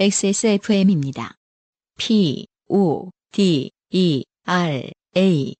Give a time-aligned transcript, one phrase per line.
[0.00, 1.34] XSFM입니다.
[1.98, 5.54] P, O, D, E, R, A.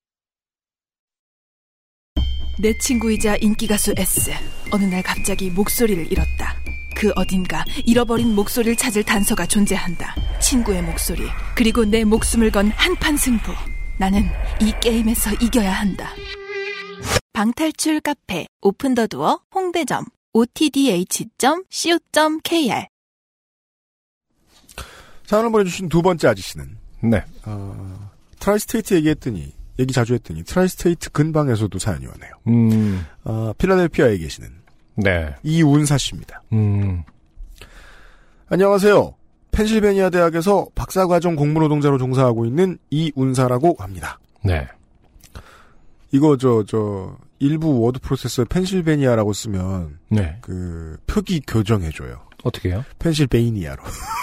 [2.58, 4.30] 내 친구이자 인기가수 S.
[4.72, 6.56] 어느 날 갑자기 목소리를 잃었다.
[6.96, 10.14] 그 어딘가 잃어버린 목소리를 찾을 단서가 존재한다.
[10.40, 13.52] 친구의 목소리, 그리고 내 목숨을 건 한판 승부.
[13.98, 14.22] 나는
[14.62, 16.14] 이 게임에서 이겨야 한다.
[17.34, 21.30] 방탈출 카페 오픈 더 두어 홍대점 otdh.co.kr
[25.30, 27.22] 사연을 보내주신 두 번째 아저씨는 네.
[27.44, 32.32] 어, tri-state 얘기했더니 얘기 자주 했더니 tri-state 근방에서도 사연이 오네요.
[32.48, 34.50] 음, 어, 필라델피아에 계시는
[34.96, 35.32] 네.
[35.44, 36.42] 이운사 씨입니다.
[36.52, 37.04] 음,
[38.48, 39.14] 안녕하세요.
[39.52, 44.18] 펜실베니아 대학에서 박사과정 공부노동자로 종사하고 있는 이운사라고 합니다.
[44.42, 44.66] 네.
[46.10, 50.38] 이거 저저 일부 워드 프로세서에 펜실베니아라고 쓰면 네.
[50.40, 52.29] 그 표기 교정해줘요.
[52.42, 52.84] 어떻게 해요?
[52.98, 53.82] 펜실베이니아로.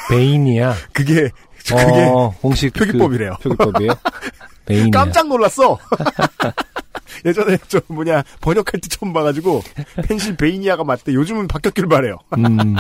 [0.09, 0.73] 베이니아.
[0.93, 3.37] 그게 그게 어, 공식 표기법이래요.
[3.41, 3.91] 그 표기법이에요?
[4.65, 4.91] 베이니아.
[4.91, 5.77] 깜짝 놀랐어.
[7.25, 9.61] 예전에 저 뭐냐 번역할 때 처음 봐가지고
[10.07, 11.13] 펜실베이니아가 맞대.
[11.13, 12.17] 요즘은 바뀌었길 바래요.
[12.37, 12.75] 음,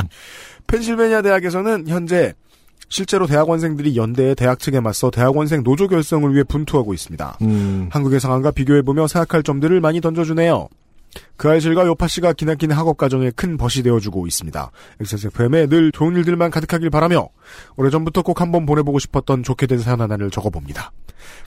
[0.67, 2.33] 펜실베니아 대학에서는 현재
[2.89, 7.37] 실제로 대학원생들이 연대해 대학 측에 맞서 대학원생 노조 결성을 위해 분투하고 있습니다.
[7.41, 10.69] 음, 한국의 상황과 비교해보며 생각할 점들을 많이 던져주네요.
[11.35, 14.71] 그 알실과 요파 씨가 기나긴 학업 과정에 큰 벗이 되어주고 있습니다.
[15.01, 17.29] XSFM에 늘 좋은 일들만 가득하길 바라며
[17.75, 20.91] 오래전부터 꼭 한번 보내보고 싶었던 좋게 된 사연 하나를 적어봅니다.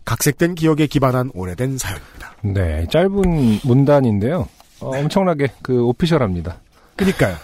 [0.05, 2.35] 각색된 기억에 기반한 오래된 사연입니다.
[2.43, 2.87] 네.
[2.91, 4.49] 짧은 문단인데요.
[4.81, 6.59] 어, 엄청나게 그 오피셜합니다.
[6.97, 7.37] 그니까요.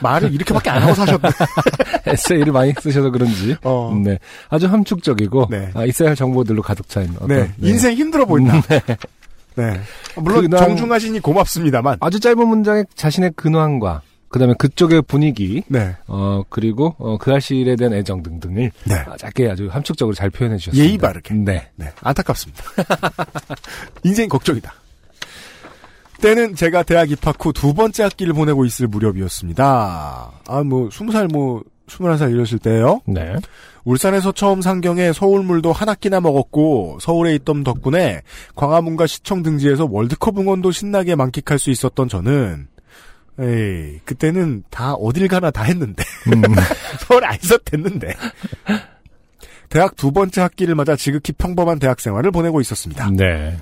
[0.00, 1.28] 말을 이렇게밖에 안 하고 사셨네.
[2.06, 3.56] 에세이를 많이 쓰셔서 그런지.
[3.62, 3.98] 어.
[4.04, 4.18] 네.
[4.48, 5.70] 아주 함축적이고, 네.
[5.74, 7.28] 아, 있어야 할 정보들로 가득 차인 어떤.
[7.28, 7.52] 네.
[7.60, 8.60] 인생 힘들어 보인다.
[8.68, 8.80] 네.
[10.16, 11.98] 물론 그날- 정중하시니 고맙습니다만.
[12.00, 15.96] 아주 짧은 문장에 자신의 근황과, 그 다음에 그쪽의 분위기, 네.
[16.06, 18.94] 어, 그리고, 어, 그 알실에 대한 애정 등등을 네.
[19.06, 20.84] 아, 짧게 아주 함축적으로 잘 표현해 주셨습니다.
[20.86, 21.34] 예의 바르게.
[21.34, 21.68] 네.
[21.76, 22.62] 네, 안타깝습니다.
[24.04, 24.72] 인생 걱정이다.
[26.20, 30.30] 때는 제가 대학 입학 후 두 번째 학기를 보내고 있을 무렵이었습니다.
[30.48, 33.00] 아, 뭐, 스무 살, 뭐, 스물한 살 이랬을 때요.
[33.06, 33.36] 네.
[33.84, 38.22] 울산에서 처음 상경해 서울물도 한 학기나 먹었고, 서울에 있던 덕분에
[38.56, 42.66] 광화문과 시청 등지에서 월드컵 응원도 신나게 만끽할 수 있었던 저는,
[43.38, 46.02] 에이, 그때는 다 어딜 가나 다 했는데.
[46.26, 46.42] 음,
[47.06, 48.14] 서울에 안 있었댔는데.
[49.68, 53.10] 대학 두 번째 학기를 맞아 지극히 평범한 대학 생활을 보내고 있었습니다.
[53.12, 53.56] 네.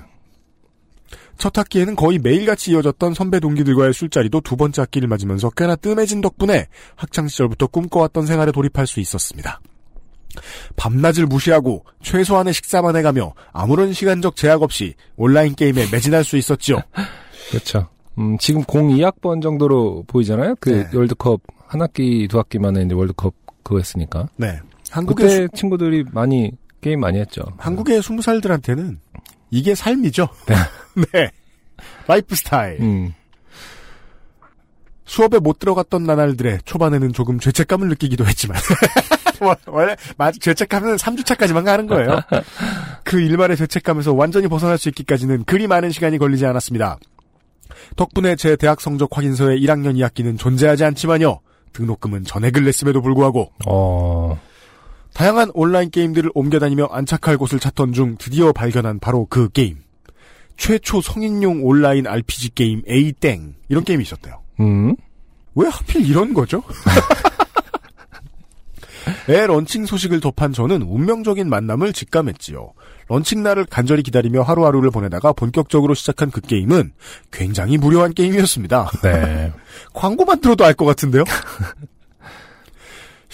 [1.37, 6.67] 첫 학기에는 거의 매일같이 이어졌던 선배 동기들과의 술자리도 두 번째 학기를 맞으면서 꽤나 뜸해진 덕분에
[6.95, 9.59] 학창시절부터 꿈꿔왔던 생활에 돌입할 수 있었습니다.
[10.75, 16.79] 밤낮을 무시하고 최소한의 식사만 해가며 아무런 시간적 제약 없이 온라인 게임에 매진할 수 있었지요.
[17.51, 17.87] 그렇죠.
[18.17, 20.55] 음, 지금 02학번 정도로 보이잖아요?
[20.59, 20.87] 그 네.
[20.97, 24.27] 월드컵 한 학기, 두 학기 만에 이제 월드컵 그거 했으니까.
[24.37, 24.59] 네.
[24.91, 27.41] 한국의, 그때 수- 친구들이 많이 게임 많이 했죠.
[27.57, 28.99] 한국의 스무 살들한테는
[29.51, 30.27] 이게 삶이죠.
[31.13, 31.31] 네.
[32.07, 32.81] 라이프 스타일.
[32.81, 33.13] 음,
[35.05, 38.59] 수업에 못 들어갔던 나날들에 초반에는 조금 죄책감을 느끼기도 했지만
[39.67, 42.21] 원래 맞 죄책감은 3주차까지만 가는 거예요.
[43.03, 46.97] 그 일말의 죄책감에서 완전히 벗어날 수 있기까지는 그리 많은 시간이 걸리지 않았습니다.
[47.95, 51.39] 덕분에 제 대학 성적 확인서에 1학년 2학기는 존재하지 않지만요.
[51.73, 54.39] 등록금은 전액을 냈음에도 불구하고 어,
[55.15, 59.77] 다양한 온라인 게임들을 옮겨다니며 안착할 곳을 찾던 중 드디어 발견한 바로 그 게임.
[60.57, 64.41] 최초 성인용 온라인 RPG 게임 A땡 이런 게임이 있었대요.
[64.59, 64.93] 음,
[65.55, 66.61] 왜 하필 이런 거죠?
[69.29, 72.73] 애 런칭 소식을 접한 저는 운명적인 만남을 직감했지요.
[73.07, 76.91] 런칭 날을 간절히 기다리며 하루하루를 보내다가 본격적으로 시작한 그 게임은
[77.31, 78.91] 굉장히 무료한 게임이었습니다.
[79.03, 79.53] 네.
[79.93, 81.23] 광고만 들어도 알 것 같은데요?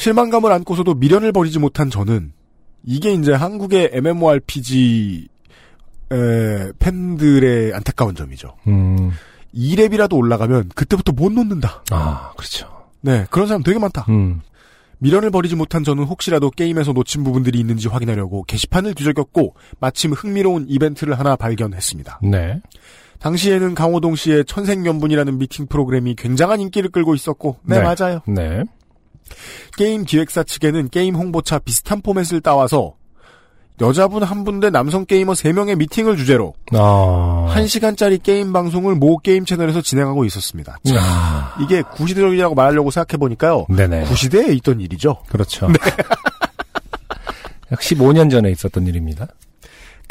[0.01, 2.33] 실망감을 안고서도 미련을 버리지 못한 저는
[2.83, 5.27] 이게 이제 한국의 MMORPG
[6.11, 8.55] 에, 팬들의 안타까운 점이죠.
[8.67, 9.11] 음,
[9.53, 11.83] 2렙이라도 올라가면 그때부터 못 놓는다.
[11.91, 12.67] 아, 그렇죠.
[13.01, 14.07] 네, 그런 사람 되게 많다.
[14.09, 14.41] 음,
[14.97, 21.19] 미련을 버리지 못한 저는 혹시라도 게임에서 놓친 부분들이 있는지 확인하려고 게시판을 뒤적였고 마침 흥미로운 이벤트를
[21.19, 22.21] 하나 발견했습니다.
[22.23, 22.59] 네.
[23.19, 27.83] 당시에는 강호동 씨의 천생연분이라는 미팅 프로그램이 굉장한 인기를 끌고 있었고 네, 네.
[27.83, 28.21] 맞아요.
[28.25, 28.63] 네.
[29.77, 32.93] 게임 기획사 측에는 게임 홍보차 비슷한 포맷을 따와서
[33.79, 39.43] 여자분 한 분 대 남성 게이머 3명의 미팅을 주제로 아, 1시간짜리 게임 방송을 모 게임
[39.43, 40.77] 채널에서 진행하고 있었습니다.
[40.85, 43.65] 참, 아, 이게 구시대적이라고 말하려고 생각해보니까요.
[43.75, 44.03] 네네.
[44.05, 45.23] 구시대에 있던 일이죠.
[45.29, 45.67] 그렇죠.
[47.71, 49.27] 약 15년 전에 있었던 일입니다.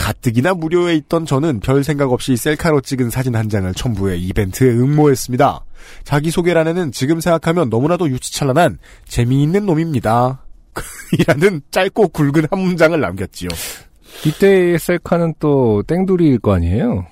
[0.01, 5.61] 가뜩이나 무료에 있던 저는 별 생각 없이 셀카로 찍은 사진 한 장을 첨부해 이벤트에 응모했습니다.
[6.05, 10.43] 자기소개란에는 지금 생각하면 너무나도 유치찬란한 재미있는 놈입니다.
[11.19, 13.51] 이라는 짧고 굵은 한 문장을 남겼지요.
[14.25, 17.07] 이때의 셀카는 또 땡두리일 거 아니에요?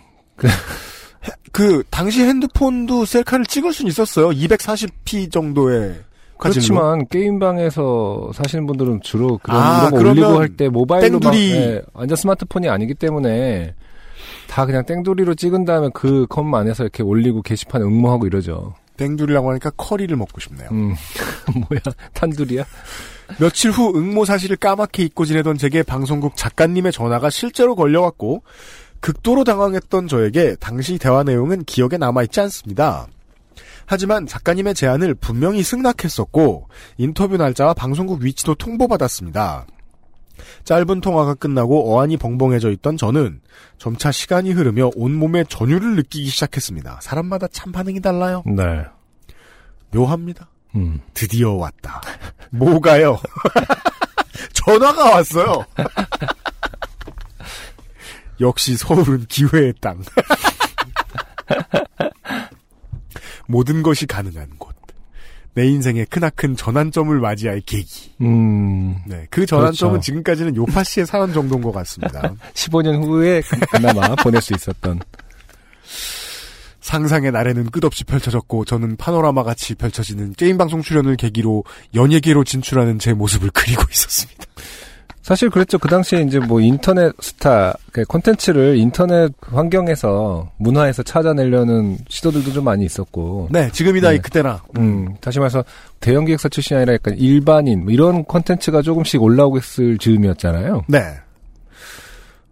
[1.52, 4.30] 그 당시 핸드폰도 셀카를 찍을 수는 있었어요.
[4.30, 6.07] 240p 정도의.
[6.38, 11.50] 그렇지만 게임방에서 사시는 분들은 주로 그런 아, 이런 거 올리고 할 때 모바일로 막 땡두리-
[11.54, 13.74] 예, 완전 스마트폰이 아니기 때문에
[14.48, 18.74] 다 그냥 땡두리로 찍은 다음에 그 컴 안에서 이렇게 올리고 게시판에 응모하고 이러죠.
[18.96, 20.68] 땡두리라고 하니까 커리를 먹고 싶네요.
[20.72, 20.94] 음
[21.68, 21.80] 뭐야
[22.14, 22.64] 탄두리야?
[23.38, 28.42] 며칠 후 응모 사실을 까맣게 잊고 지내던 제게 방송국 작가님의 전화가 실제로 걸려왔고
[29.00, 33.06] 극도로 당황했던 저에게 당시 대화 내용은 기억에 남아있지 않습니다.
[33.90, 36.68] 하지만 작가님의 제안을 분명히 승낙했었고
[36.98, 39.64] 인터뷰 날짜와 방송국 위치도 통보받았습니다.
[40.64, 43.40] 짧은 통화가 끝나고 어안이 벙벙해져 있던 저는
[43.78, 46.98] 점차 시간이 흐르며 온몸에 전율을 느끼기 시작했습니다.
[47.00, 48.42] 사람마다 참 반응이 달라요.
[48.44, 48.84] 네.
[49.90, 50.50] 묘합니다.
[50.76, 51.00] 음.
[51.14, 52.02] 드디어 왔다.
[52.50, 53.18] 뭐가요?
[54.52, 55.64] 전화가 왔어요.
[58.38, 60.02] 역시 서울은 기회의 땅.
[63.48, 64.76] 모든 것이 가능한 곳.
[65.54, 68.12] 내 인생의 크나큰 전환점을 맞이할 계기.
[68.20, 68.96] 음.
[69.06, 70.04] 네, 그 전환점은 그렇죠.
[70.04, 72.32] 지금까지는 요파 씨의 사연 정도인 것 같습니다.
[72.54, 73.42] 15년 후에
[73.72, 75.00] 그나마 보낼 수 있었던.
[76.80, 81.64] 상상의 날에는 끝없이 펼쳐졌고 저는 파노라마 같이 펼쳐지는 게임 방송 출연을 계기로
[81.94, 84.44] 연예계로 진출하는 제 모습을 그리고 있었습니다.
[85.28, 85.78] 사실 그랬죠.
[85.78, 92.86] 그 당시에 이제 뭐 인터넷 스타, 그 콘텐츠를 인터넷 환경에서 문화에서 찾아내려는 시도들도 좀 많이
[92.86, 93.48] 있었고.
[93.50, 94.14] 네, 지금이다 네.
[94.14, 94.62] 이 그때나.
[94.78, 95.62] 음, 다시 말해서
[96.00, 100.84] 대형 기획사 출신이 아니라 약간 일반인, 뭐 이런 콘텐츠가 조금씩 올라오고 있을 즈음이었잖아요.
[100.88, 101.18] 네.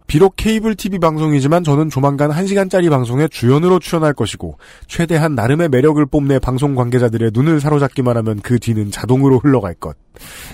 [0.07, 4.57] 비록 케이블 TV 방송이지만 저는 조만간 1시간짜리 방송에 주연으로 출연할 것이고
[4.87, 9.97] 최대한 나름의 매력을 뽐내 방송 관계자들의 눈을 사로잡기만 하면 그 뒤는 자동으로 흘러갈 것.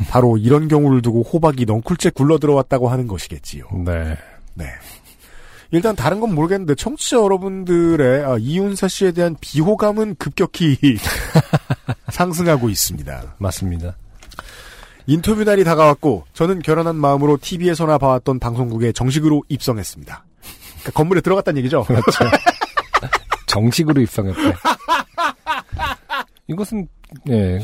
[0.10, 3.66] 바로 이런 경우를 두고 호박이 넝쿨째 굴러 들어왔다고 하는 것이겠지요.
[3.86, 4.18] 네.
[4.56, 4.66] 네.
[5.72, 10.78] 일단 다른 건 모르겠는데 청취자 여러분들의 아, 이윤사 씨에 대한 비호감은 급격히
[12.10, 13.36] 상승하고 있습니다.
[13.40, 13.96] 맞습니다.
[15.06, 20.26] 인터뷰 날이 다가왔고 저는 결연한 마음으로 TV에서나 봐왔던 방송국에 정식으로 입성했습니다.
[20.80, 21.84] 그러니까 건물에 들어갔다는 얘기죠.
[21.84, 22.26] 그렇죠.
[23.48, 24.54] 정식으로 입성했대.
[26.48, 26.88] 이것은,
[27.30, 27.60] 예,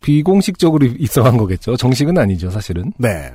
[0.00, 1.76] 비공식적으로 입성한 거겠죠.
[1.76, 2.92] 정식은 아니죠, 사실은.
[2.98, 3.32] 네.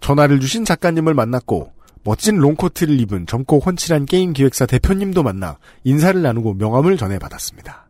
[0.00, 1.72] 전화를 주신 작가님을 만났고
[2.04, 7.86] 멋진 롱코트를 입은 젊고 훤칠한 게임 기획사 대표님도 만나 인사를 나누고 명함을 전해 받았습니다.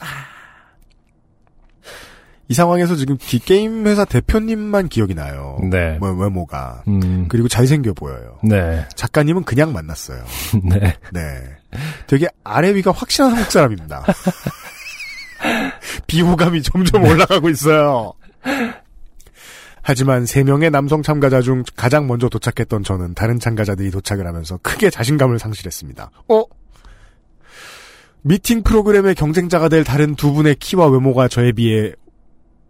[0.00, 0.35] 아.
[2.48, 5.58] 이 상황에서 지금 기- 게임 회사 대표님만 기억이 나요.
[5.70, 5.96] 네.
[5.98, 6.82] 뭐, 외모가.
[6.86, 8.38] 음, 그리고 잘생겨 보여요.
[8.42, 8.86] 네.
[8.94, 10.22] 작가님은 그냥 만났어요.
[10.62, 10.94] 네.
[11.12, 11.20] 네.
[12.06, 14.04] 되게 아래 위가 확실한 한국 사람입니다.
[16.06, 18.12] 비호감이 점점 올라가고 있어요.
[19.82, 24.90] 하지만 세 명의 남성 참가자 중 가장 먼저 도착했던 저는 다른 참가자들이 도착을 하면서 크게
[24.90, 26.10] 자신감을 상실했습니다.
[26.28, 26.42] 어?
[28.22, 31.92] 미팅 프로그램의 경쟁자가 될 다른 두 분의 키와 외모가 저에 비해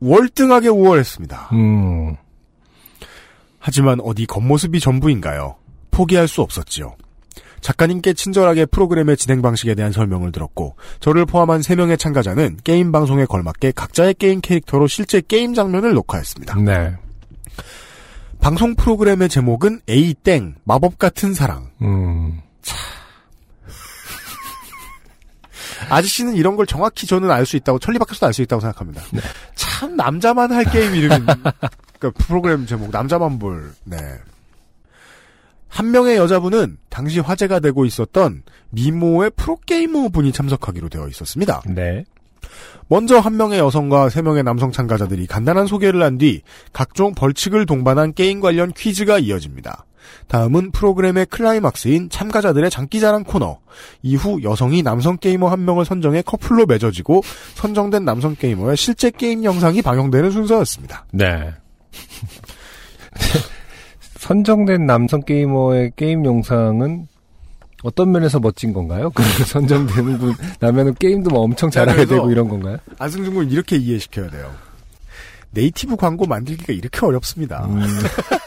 [0.00, 1.50] 월등하게 우월했습니다.
[1.52, 2.16] 음,
[3.58, 5.56] 하지만 어디 겉모습이 전부인가요?
[5.90, 6.96] 포기할 수 없었지요.
[7.60, 13.72] 작가님께 친절하게 프로그램의 진행 방식에 대한 설명을 들었고 저를 포함한 3명의 참가자는 게임 방송에 걸맞게
[13.72, 16.60] 각자의 게임 캐릭터로 실제 게임 장면을 녹화했습니다.
[16.60, 16.94] 네.
[18.40, 21.70] 방송 프로그램의 제목은 A땡 마법 같은 사랑.
[21.82, 22.40] 음,
[25.88, 29.02] 아저씨는 이런 걸 정확히 저는 알 수 있다고 천리밖에서도 알 수 있다고 생각합니다.
[29.54, 31.26] 참 남자만 할 게임 이름인
[31.98, 33.72] 그러니까 프로그램 제목 남자만 볼.
[33.84, 33.96] 네.
[35.68, 41.62] 한 명의 여자분은 당시 화제가 되고 있었던 미모의 프로게이머 분이 참석하기로 되어 있었습니다.
[41.66, 42.04] 네.
[42.88, 46.42] 먼저 한 명의 여성과 세 명의 남성 참가자들이 간단한 소개를 한 뒤
[46.72, 49.84] 각종 벌칙을 동반한 게임 관련 퀴즈가 이어집니다.
[50.28, 53.58] 다음은 프로그램의 클라이막스인 참가자들의 장기자랑 코너.
[54.02, 57.22] 이후 여성이 남성 게이머 한 명을 선정해 커플로 맺어지고
[57.54, 61.06] 선정된 남성 게이머의 실제 게임 영상이 방영되는 순서였습니다.
[61.12, 61.52] 네.
[64.18, 67.06] 선정된 남성 게이머의 게임 영상은
[67.82, 69.10] 어떤 면에서 멋진 건가요?
[69.10, 72.78] 그 선정되는 분 나면은 게임도 뭐 엄청 잘하게 되고 이런 건가요?
[72.98, 74.52] 안승준 군을 이렇게 이해시켜야 돼요.
[75.50, 77.64] 네이티브 광고 만들기가 이렇게 어렵습니다.
[77.66, 77.80] 음,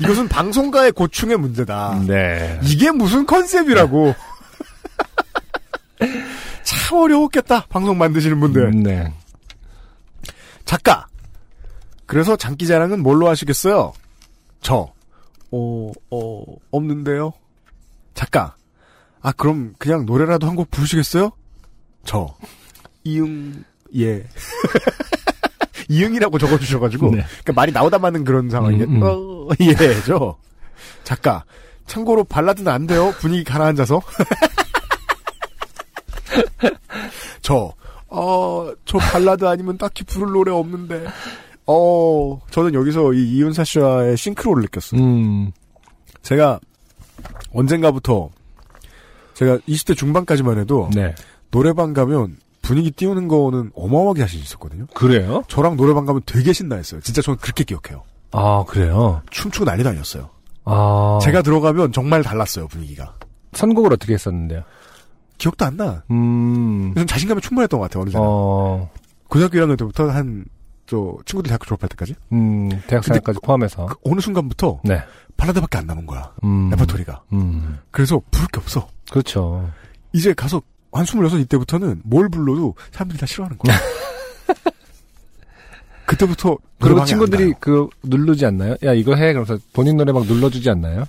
[0.00, 2.02] 이것은 방송가의 고충의 문제다.
[2.06, 2.60] 네.
[2.64, 4.14] 이게 무슨 컨셉이라고.
[6.64, 7.66] 참 어려웠겠다.
[7.68, 8.62] 방송 만드시는 분들.
[8.66, 9.12] 음, 네.
[10.64, 11.06] 작가.
[12.06, 13.92] 그래서 장기자랑은 뭘로 하시겠어요?
[14.60, 14.92] 저.
[15.52, 17.32] 어, 어, 없는데요?
[18.14, 18.54] 작가.
[19.22, 21.30] 아, 그럼 그냥 노래라도 한 곡 부르시겠어요?
[22.04, 22.34] 저.
[23.04, 23.64] 이응,
[23.96, 24.26] 예.
[25.88, 27.24] 이응이라고 적어주셔가지고 네.
[27.26, 29.00] 그러니까 말이 나오다 마는 그런 상황이 음, 음.
[29.02, 30.36] 어, 이해죠.
[31.04, 31.44] 작가
[31.86, 33.14] 참고로 발라드는 안 돼요.
[33.18, 34.02] 분위기 가라앉아서
[37.42, 37.72] 저
[38.08, 41.06] 어, 저 발라드 아니면 딱히 부를 노래 없는데
[41.66, 45.00] 어 저는 여기서 이 이윤사 씨와의 싱크로를 느꼈어요.
[45.00, 45.52] 음,
[46.22, 46.60] 제가
[47.52, 48.30] 언젠가부터
[49.34, 51.14] 제가 20대 중반까지만 해도 네.
[51.50, 52.36] 노래방 가면
[52.66, 54.86] 분위기 띄우는 거는 어마어마하게 자신 있었거든요.
[54.92, 55.44] 그래요?
[55.46, 57.00] 저랑 노래방 가면 되게 신나했어요.
[57.00, 58.02] 진짜 저는 그렇게 기억해요.
[58.32, 59.22] 아, 그래요?
[59.30, 60.30] 춤추고 난리 다녔어요.
[60.64, 61.20] 아.
[61.22, 63.14] 제가 들어가면 정말 달랐어요, 분위기가.
[63.52, 64.64] 선곡을 어떻게 했었는데요?
[65.38, 66.02] 기억도 안 나.
[66.10, 68.26] 음, 그래서 자신감이 충분했던 것 같아요, 어느 정도.
[68.28, 68.90] 어,
[69.28, 70.44] 고등학교 1학년 때부터 한,
[70.86, 72.16] 저, 친구들 대학교 졸업할 때까지.
[72.32, 73.86] 음, 대학생까지 포함해서.
[73.86, 75.02] 그 어느 순간부터 네.
[75.36, 76.32] 발라드밖에 안 남은 거야.
[76.42, 76.70] 음.
[76.70, 77.22] 레퍼토리가.
[77.32, 78.88] 음, 그래서 부를 게 없어.
[79.10, 79.70] 그렇죠.
[80.12, 80.60] 이제 가서
[80.96, 83.76] 한 26 이때부터는 뭘 불러도 사람들이 다 싫어하는 거야.
[86.06, 87.54] 그때부터 그리고 친구들이.
[87.58, 88.76] 그 누르지 않나요?
[88.84, 89.32] 야 이거 해.
[89.32, 91.04] 그러면서 본인 노래 막 눌러주지 않나요?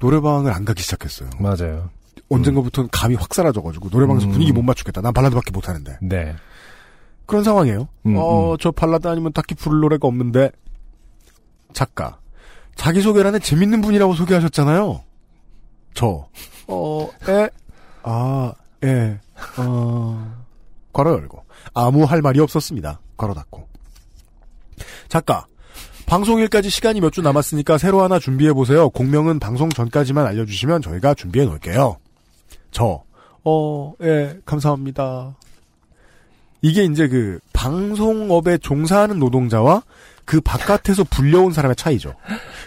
[0.00, 1.30] 노래방을 안 가기 시작했어요.
[1.38, 1.90] 맞아요.
[2.28, 4.32] 언젠가부터는 감이 확 사라져가지고 노래방에서 음.
[4.32, 5.00] 분위기 못 맞추겠다.
[5.00, 6.34] 난 발라드밖에 못하는데 네.
[7.26, 7.88] 그런 상황이에요.
[8.06, 8.56] 음, 어, 음.
[8.60, 10.50] 저 발라드 아니면 딱히 부를 노래가 없는데
[11.72, 12.18] 작가
[12.74, 15.02] 자기 소개란에 재밌는 분이라고 소개하셨잖아요.
[15.94, 16.26] 저
[16.68, 17.48] 어, 에,
[18.02, 18.52] 아,
[18.84, 19.18] 예,
[19.58, 20.44] 어,
[20.92, 23.00] 괄호 열고 아무 할 말이 없었습니다.
[23.16, 23.68] 괄호 닫고
[25.08, 25.46] 작가
[26.06, 28.90] 방송일까지 시간이 몇 주 남았으니까 새로 하나 준비해 보세요.
[28.90, 31.96] 공명은 방송 전까지만 알려주시면 저희가 준비해 놓을게요.
[32.70, 33.02] 저,
[33.44, 35.36] 어, 예, 감사합니다.
[36.60, 39.82] 이게 이제 그 방송업에 종사하는 노동자와
[40.24, 42.14] 그 바깥에서 불려온 사람의 차이죠.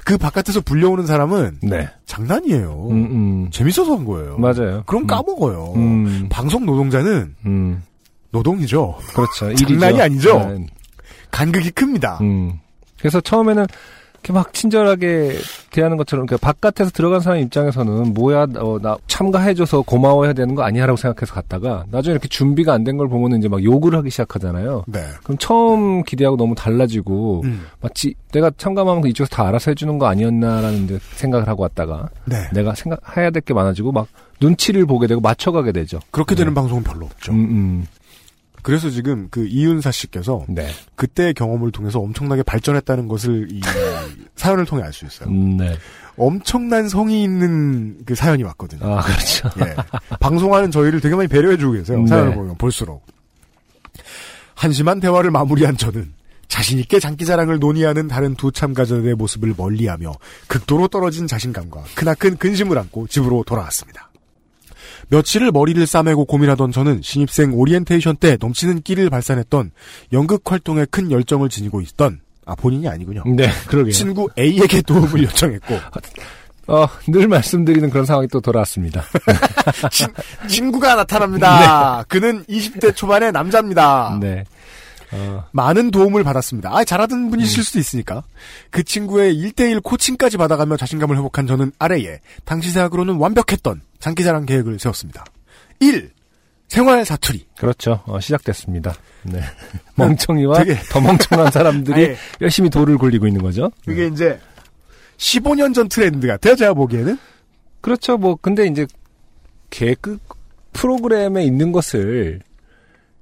[0.04, 1.90] 그 바깥에서 불려오는 사람은 네.
[2.06, 2.88] 장난이에요.
[2.92, 3.52] 음, 음.
[3.52, 4.38] 재밌어서 한 거예요.
[4.38, 4.84] 맞아요.
[4.86, 5.08] 그럼 음.
[5.08, 5.74] 까먹어요.
[5.76, 7.84] 음, 방송 노동자는 음.
[8.32, 8.98] 노동이죠.
[9.14, 9.54] 그렇죠.
[9.56, 10.04] 장난이 일이죠.
[10.04, 10.40] 아니죠?
[10.40, 10.66] 네.
[11.32, 12.20] 간극이 큽니다.
[12.22, 12.60] 음.
[13.00, 13.66] 그래서 처음에는
[14.25, 15.38] 이렇게 막 친절하게
[15.72, 20.98] 대하는 것처럼 그러니까 바깥에서 들어간 사람 입장에서는 뭐야 어, 나 참가해줘서 고마워해야 되는 거 아니야라고
[20.98, 24.86] 생각해서 갔다가 나중에 이렇게 준비가 안 된 걸 보면 이제 막 욕을 하기 시작하잖아요.
[24.88, 25.00] 네.
[25.24, 27.65] 그럼 처음 기대하고 너무 달라지고 음.
[27.82, 32.38] 마치 내가 참가하면 그 이쪽에서 다 알아서 해주는 거 아니었나라는 이제 생각을 하고 왔다가 네.
[32.53, 34.08] 내가 생각해야 될 게 많아지고 막
[34.41, 36.00] 눈치를 보게 되고 맞춰가게 되죠.
[36.12, 36.39] 그렇게 네.
[36.39, 37.32] 되는 방송은 별로 없죠.
[37.32, 37.88] 음, 음.
[38.66, 40.68] 그래서 지금 그 이윤사 씨께서 네.
[40.96, 43.62] 그때의 경험을 통해서 엄청나게 발전했다는 것을 이
[44.36, 45.30] 사연을 통해 알 수 있어요.
[45.30, 45.78] 음, 네.
[46.18, 48.92] 엄청난 성의 있는 그 사연이 왔거든요.
[48.92, 49.50] 아, 그렇죠.
[49.60, 49.76] 예.
[50.20, 52.00] 방송하는 저희를 되게 많이 배려해주고 계세요.
[52.00, 52.08] 네.
[52.08, 53.06] 사연을 보면 볼수록.
[54.56, 56.12] 한심한 대화를 마무리한 저는
[56.48, 60.12] 자신있게 장기자랑을 논의하는 다른 두 참가자들의 모습을 멀리하며
[60.48, 64.10] 극도로 떨어진 자신감과 크나큰 근심을 안고 집으로 돌아왔습니다.
[65.10, 69.72] 며칠을 머리를 싸매고 고민하던 저는 신입생 오리엔테이션 때 넘치는 끼를 발산했던
[70.14, 73.24] 연극 활동에 큰 열정을 지니고 있던 아 본인이 아니군요.
[73.36, 73.92] 네, 그러게요.
[73.92, 75.76] 친구 A에게 도움을 요청했고
[76.68, 79.04] 어, 늘 말씀드리는 그런 상황이 또 돌아왔습니다.
[79.92, 80.08] 친,
[80.48, 82.04] 친구가 나타납니다.
[82.08, 84.18] 그는 20대 초반의 남자입니다.
[84.20, 84.44] 네.
[85.12, 86.76] 어, 많은 도움을 받았습니다.
[86.76, 88.24] 아, 잘하던 분이실 수도 있으니까.
[88.72, 95.24] 그 친구의 1대1 코칭까지 받아가며 자신감을 회복한 저는 아래에 당시 생각으로는 완벽했던 장기자랑 계획을 세웠습니다.
[95.80, 96.12] 1.
[96.68, 97.46] 생활 사투리.
[97.58, 98.02] 그렇죠.
[98.06, 98.94] 어, 시작됐습니다.
[99.24, 99.40] 네.
[99.96, 103.72] 멍청이와 되게- 더 멍청한 사람들이 아예 열심히 돌을 굴리고 있는 거죠.
[103.86, 104.40] 그게 이제
[105.18, 106.56] 15년 전 트렌드 같아요.
[106.56, 107.18] 제가 보기에는.
[107.82, 108.18] 그렇죠.
[108.18, 108.86] 뭐, 근데 이제,
[109.70, 110.18] 개그
[110.74, 112.42] 프로그램에 있는 것을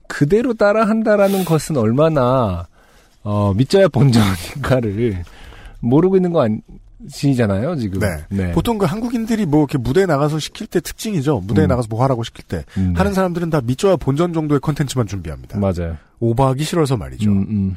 [0.07, 2.67] 그대로 따라 한다라는 것은 얼마나,
[3.23, 5.23] 어, 믿져야 본전인가를
[5.81, 6.59] 모르고 있는 거 아니
[7.35, 7.99] 잖아요, 지금.
[8.29, 8.51] 네.
[8.53, 11.41] 보통 그 한국인들이 뭐 이렇게 무대에 나가서 시킬 때 특징이죠.
[11.41, 11.69] 무대에 음.
[11.69, 12.63] 나가서 뭐 하라고 시킬 때.
[12.77, 12.97] 음, 네.
[12.97, 15.59] 하는 사람들은 다 밑줘야 본전 정도의 컨텐츠만 준비합니다.
[15.59, 15.97] 맞아요.
[16.19, 17.29] 오버하기 싫어서 말이죠.
[17.31, 17.75] 음, 음.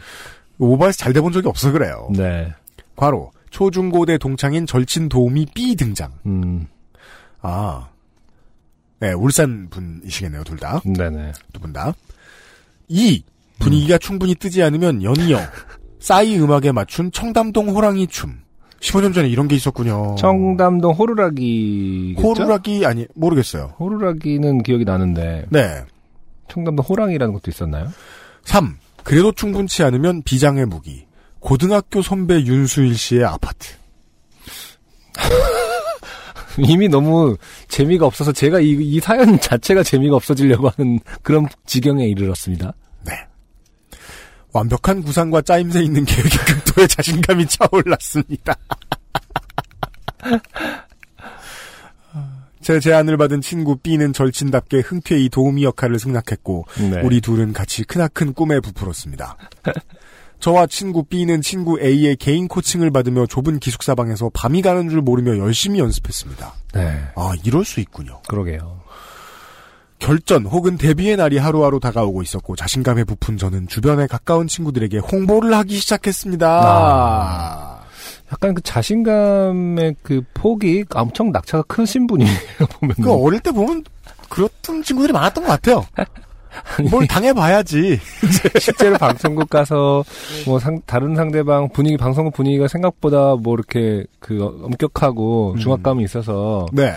[0.59, 2.09] 오버해서 잘 돼본 적이 없어 그래요.
[2.15, 2.53] 네.
[2.95, 6.13] 과로 초중고대 동창인 절친 도우미 B 등장.
[6.27, 6.67] 음,
[7.43, 7.89] 아,
[9.01, 10.81] 네 울산 분이시겠네요 둘 다.
[10.85, 11.33] 네네.
[11.53, 11.93] 두 분 다.
[12.89, 13.23] 2.
[13.59, 15.39] 분위기가 충분히 뜨지 않으면 연이어
[16.01, 18.39] 싸이 음악에 맞춘 청담동 호랑이 춤.
[18.81, 20.17] 15년 전에 이런 게 있었군요.
[20.19, 22.17] 청담동 호루라기.
[22.19, 23.75] 호루라기 아니 모르겠어요.
[23.79, 25.83] 호루라기는 기억이 나는데, 네.
[26.49, 27.89] 청담동 호랑이라는 것도 있었나요?
[28.45, 28.77] 3.
[29.03, 31.07] 그래도 충분치 않으면 비장의 무기.
[31.41, 33.75] 고등학교 선배 윤수일 씨의 아파트.
[36.59, 37.37] 이미 너무
[37.69, 42.73] 재미가 없어서 제가 이, 이 사연 자체가 재미가 없어지려고 하는 그런 지경에 이르렀습니다.
[44.57, 44.59] 네.
[44.59, 48.55] 완벽한 구상과 짜임새 있는 계획에 극도의 자신감이 차올랐습니다.
[52.63, 57.01] 제 제안을 받은 친구 B는 절친답게 흔쾌히 도우미 역할을 승낙했고 네.
[57.03, 59.37] 우리 둘은 같이 크나큰 꿈에 부풀었습니다.
[60.41, 65.39] 저와 친구 B는 친구 A의 개인 코칭을 받으며 좁은 기숙사 방에서 밤이 가는 줄 모르며
[65.39, 66.55] 열심히 연습했습니다.
[66.75, 67.05] 네.
[67.15, 68.21] 아, 이럴 수 있군요.
[68.29, 68.81] 그러게요.
[69.99, 75.77] 결전 혹은 데뷔의 날이 하루하루 다가오고 있었고 자신감에 부푼 저는 주변에 가까운 친구들에게 홍보를 하기
[75.77, 76.47] 시작했습니다.
[76.49, 77.81] 아.
[78.33, 82.31] 약간 그 자신감의 그 폭이 엄청 낙차가 크신 분이에요,
[82.81, 82.97] 보면.
[83.03, 83.85] 그 어릴 때 보면
[84.29, 85.85] 그렇던 친구들이 많았던 것 같아요.
[86.91, 88.01] 뭘 당해봐야지.
[88.59, 90.05] 실제로 방송국 가서
[90.47, 95.59] 뭐 상, 다른 상대방 분위기 방송국 분위기가 생각보다 뭐 이렇게 그 엄격하고 음.
[95.59, 96.95] 중압감이 있어서 네.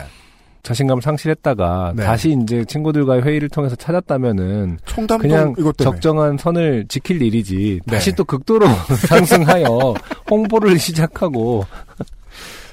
[0.63, 2.03] 자신감을 상실했다가 네.
[2.03, 4.77] 다시 이제 친구들과의 회의를 통해서 찾았다면은
[5.19, 5.95] 그냥 이것 때문에.
[5.95, 7.95] 적정한 선을 지킬 일이지 네.
[7.95, 8.67] 다시 또 극도로
[9.07, 9.93] 상승하여
[10.29, 11.65] 홍보를 시작하고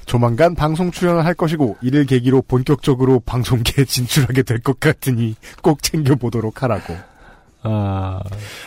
[0.04, 6.62] 조만간 방송 출연을 할 것이고 이를 계기로 본격적으로 방송계에 진출하게 될 것 같으니 꼭 챙겨보도록
[6.62, 6.94] 하라고.
[7.68, 8.20] 아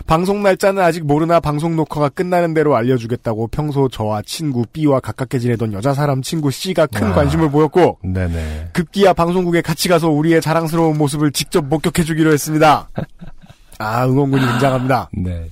[0.06, 5.72] 방송 날짜는 아직 모르나 방송 녹화가 끝나는 대로 알려주겠다고 평소 저와 친구 B와 가깝게 지내던
[5.72, 7.14] 여자 사람 친구 C가 큰 아.
[7.14, 12.90] 관심을 보였고 네네 급기야 방송국에 같이 가서 우리의 자랑스러운 모습을 직접 목격해주기로 했습니다.
[13.80, 15.10] 아 응원군이 등장합니다.
[15.14, 15.48] 네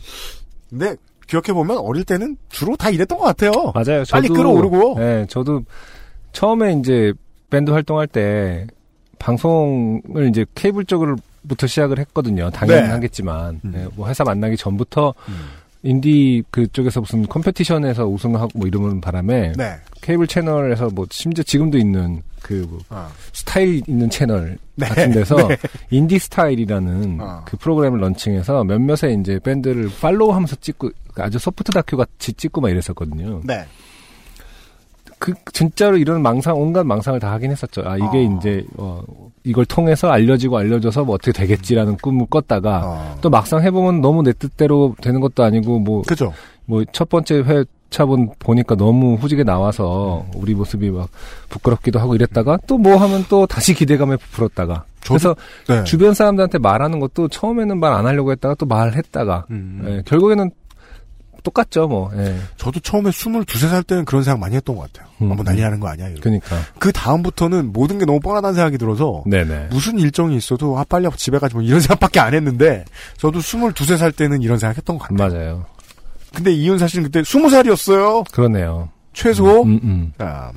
[0.69, 0.95] 근데
[1.27, 3.51] 기억해 보면 어릴 때는 주로 다 이랬던 것 같아요.
[3.73, 4.03] 맞아요.
[4.09, 4.95] 빨리 저도, 끌어오르고.
[4.97, 5.63] 네, 저도
[6.31, 7.13] 처음에 이제
[7.49, 8.65] 밴드 활동할 때
[9.19, 12.49] 방송을 이제 케이블 쪽으로 부터 시작을 했거든요.
[12.49, 12.87] 당연히 네.
[12.89, 13.71] 하겠지만 음.
[13.73, 15.13] 네, 뭐 회사 만나기 전부터
[15.83, 19.75] 인디 그쪽에서 무슨 competition에서 우승하고 뭐 이러는 바람에 네.
[20.01, 23.09] 케이블 채널에서 뭐 심지어 지금도 있는 그뭐 아.
[23.33, 24.87] 스타일 있는 채널 네.
[24.87, 25.57] 같은 데서 네.
[25.89, 27.43] 인디 스타일이라는 아.
[27.45, 33.41] 그 프로그램을 런칭해서 몇몇의 이제 밴드를 follow하면서 찍고 아주 soft 다큐 같이 찍고 막 이랬었거든요.
[35.19, 35.33] 네.
[35.33, 37.81] 그 진짜로 이런 망상 온갖 망상을 다 하긴 했었죠.
[37.85, 38.37] 아 이게 아.
[38.37, 39.01] 이제 어,
[39.43, 43.17] 이걸 통해서 알려지고 알려져서 뭐 어떻게 되겠지라는 꿈을 꿨다가 어.
[43.21, 46.33] 또 막상 해보면 너무 내 뜻대로 되는 것도 아니고 뭐 그죠.
[46.65, 47.35] 뭐 첫 번째
[47.89, 51.09] 회차본 보니까 너무 후지게 나와서 우리 모습이 막
[51.49, 55.35] 부끄럽기도 하고 이랬다가 또 뭐 하면 또 다시 기대감에 부풀었다가 그래서
[55.67, 55.83] 네.
[55.85, 59.83] 주변 사람들한테 말하는 것도 처음에는 말 안 하려고 했다가 또 말했다가 음.
[59.87, 60.51] 예, 결국에는
[61.47, 62.37] 똑같죠 뭐 예.
[62.57, 65.09] 저도 처음에 22, 3살 때는 그런 생각 많이 했던 것 같아요.
[65.21, 65.31] 음.
[65.31, 66.07] 아, 뭐 난리 나는 거 아니야.
[66.07, 66.21] 이러고.
[66.21, 71.07] 그러니까 그 다음부터는 모든 게 너무 뻔하다는 생각이 들어서 네네 무슨 일정이 있어도 아 빨리
[71.15, 72.83] 집에 가지 뭐 이런 생각밖에 안 했는데
[73.17, 75.29] 저도 22, 3살 때는 이런 생각 했던 것 같아요.
[75.33, 75.65] 맞아요
[76.33, 78.31] 근데 이윤사 씨는 그때 20살이었어요.
[78.31, 79.63] 그러네요 최소.
[79.63, 80.13] 음, 음.
[80.17, 80.51] 자,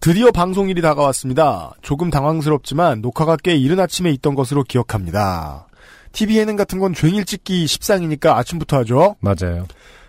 [0.00, 1.72] 드디어 방송일이 다가왔습니다.
[1.82, 5.66] 조금 당황스럽지만 녹화가 꽤 이른 아침에 있던 것으로 기억합니다.
[6.12, 9.16] TV 예능 같은 건 종일 찍기 십상이니까 아침부터 하죠.
[9.20, 9.66] 맞아요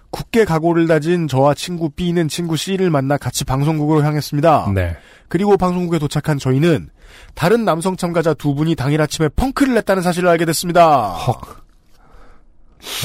[0.09, 4.71] 굳게 각오를 다진 저와 친구 B는 친구 C를 만나 같이 방송국으로 향했습니다.
[4.75, 4.97] 네
[5.29, 6.89] 그리고 방송국에 도착한 저희는
[7.33, 11.13] 다른 남성 참가자 두 분이 당일 아침에 펑크를 냈다는 사실을 알게 됐습니다.
[11.13, 11.61] 헉.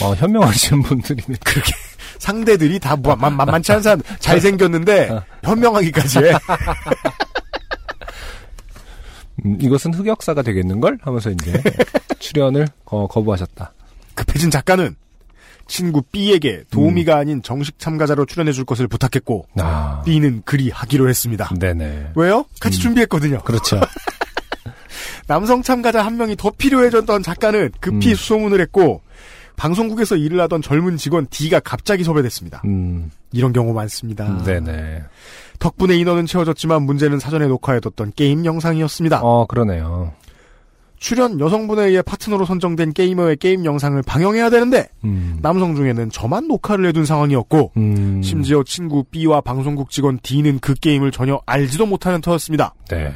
[0.02, 1.38] 어, 현명하신 분들이네.
[1.44, 1.72] 그렇게
[2.18, 5.10] 상대들이 다 뭐, 만, 만, 만치 않은 사람 잘생겼는데
[5.44, 6.32] 현명하기까지 해.
[9.44, 10.98] 음, 이것은 흑역사가 되겠는걸?
[11.02, 11.62] 하면서 이제
[12.18, 13.72] 출연을 어, 거부하셨다.
[14.14, 14.96] 급해진 작가는
[15.66, 21.50] 친구 B에게 도우미가 아닌 정식 참가자로 출연해 줄 것을 부탁했고 아, B는 그리 하기로 했습니다.
[21.58, 22.12] 네네.
[22.14, 22.46] 왜요?
[22.60, 23.42] 같이 준비했거든요.
[23.42, 23.80] 그렇죠.
[25.26, 28.14] 남성 참가자 한 명이 더 필요해졌던 작가는 급히 음.
[28.14, 29.02] 수소문을 했고
[29.56, 32.62] 방송국에서 일을 하던 젊은 직원 D가 갑자기 섭외됐습니다.
[32.66, 34.42] 음, 이런 경우 많습니다.
[34.44, 35.02] 네네.
[35.58, 39.20] 덕분에 인원은 채워졌지만 문제는 사전에 녹화해뒀던 게임 영상이었습니다.
[39.22, 40.12] 어, 그러네요.
[40.98, 46.86] 출연 여성분에 의해 파트너로 선정된 게이머의 게임 영상을 방영해야 되는데 음, 남성 중에는 저만 녹화를
[46.86, 52.74] 해둔 상황이었고 음, 심지어 친구 B와 방송국 직원 D는 그 게임을 전혀 알지도 못하는 터였습니다.
[52.88, 53.12] 네.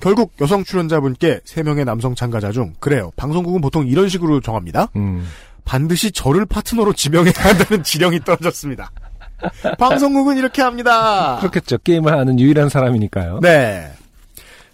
[0.00, 3.10] 결국 여성 출연자분께 3명의 남성 참가자 중 그래요.
[3.16, 4.88] 방송국은 보통 이런 식으로 정합니다.
[4.96, 5.24] 음,
[5.64, 8.90] 반드시 저를 파트너로 지명해야 한다는 지령이 떨어졌습니다.
[9.78, 11.38] 방송국은 이렇게 합니다.
[11.40, 11.78] 그렇겠죠.
[11.78, 13.40] 게임을 하는 유일한 사람이니까요.
[13.42, 13.90] 네.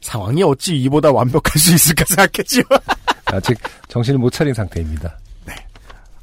[0.01, 2.65] 상황이 어찌 이보다 완벽할 수 있을까 생각했지요.
[3.27, 5.19] 아직 정신을 못 차린 상태입니다.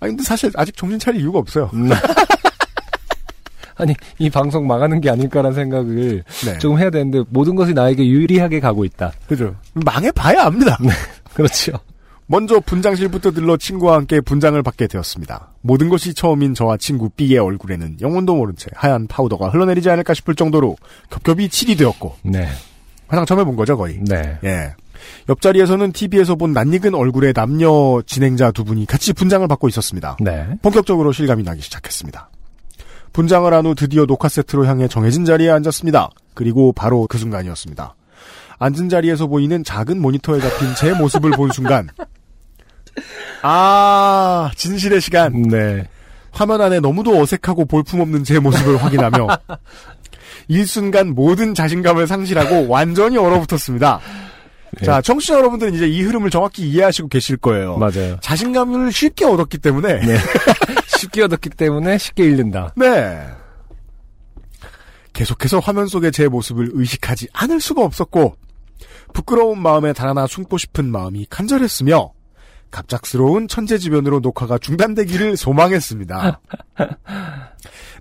[0.01, 1.69] 아니 근데 사실 아직 정신 차릴 이유가 없어요.
[1.73, 1.89] 음.
[3.75, 6.57] 아니, 이 방송 망하는 게 아닐까라는 생각을 네.
[6.57, 9.13] 조금 해야 되는데 모든 것이 나에게 유리하게 가고 있다.
[9.25, 9.55] 그죠.
[9.73, 10.77] 망해봐야 압니다.
[11.33, 11.71] 그렇죠.
[12.31, 15.49] 먼저 분장실부터 들러 친구와 함께 분장을 받게 되었습니다.
[15.61, 20.35] 모든 것이 처음인 저와 친구 B의 얼굴에는 영혼도 모른 채 하얀 파우더가 흘러내리지 않을까 싶을
[20.35, 20.75] 정도로
[21.09, 22.47] 겹겹이 칠이 되었고 네.
[23.07, 23.99] 화장 처음 해본 거죠 거의.
[24.07, 24.37] 네.
[24.43, 24.75] 예.
[25.27, 30.17] 옆자리에서는 TV에서 본 낯익은 얼굴의 남녀 진행자 두 분이 같이 분장을 받고 있었습니다.
[30.19, 30.49] 네.
[30.61, 32.29] 본격적으로 실감이 나기 시작했습니다.
[33.11, 36.11] 분장을 한 후 드디어 녹화 세트로 향해 정해진 자리에 앉았습니다.
[36.35, 37.95] 그리고 바로 그 순간이었습니다.
[38.59, 41.87] 앉은 자리에서 보이는 작은 모니터에 잡힌 제 모습을 본 순간
[43.41, 45.41] 아, 진실의 시간.
[45.43, 45.87] 네.
[46.31, 49.27] 화면 안에 너무도 어색하고 볼품없는 제 모습을 확인하며
[50.47, 53.99] 일순간 모든 자신감을 상실하고 완전히 얼어붙었습니다.
[54.79, 54.85] 네.
[54.85, 57.77] 자, 청취자 여러분들은 이제 이 흐름을 정확히 이해하시고 계실 거예요.
[57.77, 58.17] 맞아요.
[58.21, 60.17] 자신감을 쉽게 얻었기 때문에 네.
[60.97, 62.73] 쉽게 얻었기 때문에 쉽게 잃는다.
[62.75, 63.19] 네.
[65.13, 68.35] 계속해서 화면 속의 제 모습을 의식하지 않을 수가 없었고
[69.13, 72.11] 부끄러운 마음에 달아나 숨고 싶은 마음이 간절했으며
[72.71, 76.39] 갑작스러운 천재지변으로 녹화가 중단되기를 소망했습니다.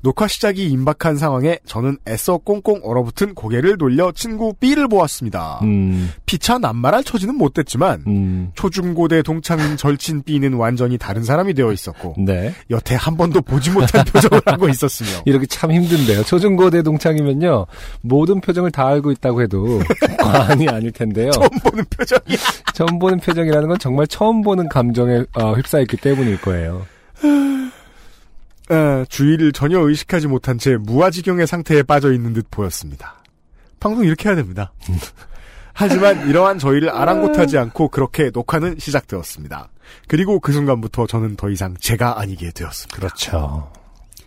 [0.02, 5.60] 녹화 시작이 임박한 상황에 저는 애써 꽁꽁 얼어붙은 고개를 돌려 친구 B를 보았습니다.
[5.62, 12.14] 음, 피차 남말할 처지는 못됐지만 음, 초중고대 동창인 절친 B는 완전히 다른 사람이 되어 있었고
[12.18, 12.54] 네.
[12.70, 16.22] 여태 한 번도 보지 못한 표정을 하고 있었으며 이렇게 참 힘든데요.
[16.24, 17.66] 초중고대 동창이면요.
[18.02, 19.80] 모든 표정을 다 알고 있다고 해도
[20.18, 21.30] 과언이 아닐 텐데요.
[21.30, 22.36] 처음 보는 표정이
[22.74, 26.86] 처음 보는 표정이라는 건 정말 처음 보는 감정에 어, 휩싸였기 때문일 거예요.
[28.70, 33.22] 에, 주의를 전혀 의식하지 못한 채 무아지경의 상태에 빠져 있는 듯 보였습니다.
[33.80, 34.72] 방송 이렇게 해야 됩니다.
[35.72, 39.68] 하지만 이러한 저희를 아랑곳하지 않고 그렇게 녹화는 시작되었습니다.
[40.08, 42.96] 그리고 그 순간부터 저는 더 이상 제가 아니게 되었습니다.
[42.96, 43.70] 그렇죠.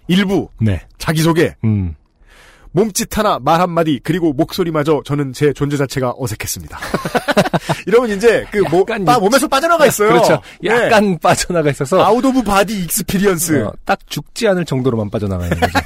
[0.08, 0.82] 일부 네.
[0.98, 1.96] 자기소개, 음.
[2.74, 6.78] 몸짓 하나, 말 한마디, 그리고 목소리마저 저는 제 존재 자체가 어색했습니다.
[7.86, 10.10] 이러면 이제 그 모, 약간 빠, 이- 몸에서 빠져나가 있어요.
[10.10, 10.42] 그렇죠.
[10.62, 10.70] 네.
[10.70, 13.64] 약간 빠져나가 있어서 아웃 of body experience.
[13.66, 15.80] 어, 딱 죽지 않을 정도로만 빠져나가 있는 거죠.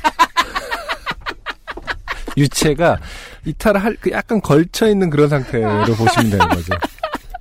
[2.37, 2.97] 유체가
[3.45, 6.73] 이탈할 그 약간 걸쳐 있는 그런 상태로 보시면 되는 거죠.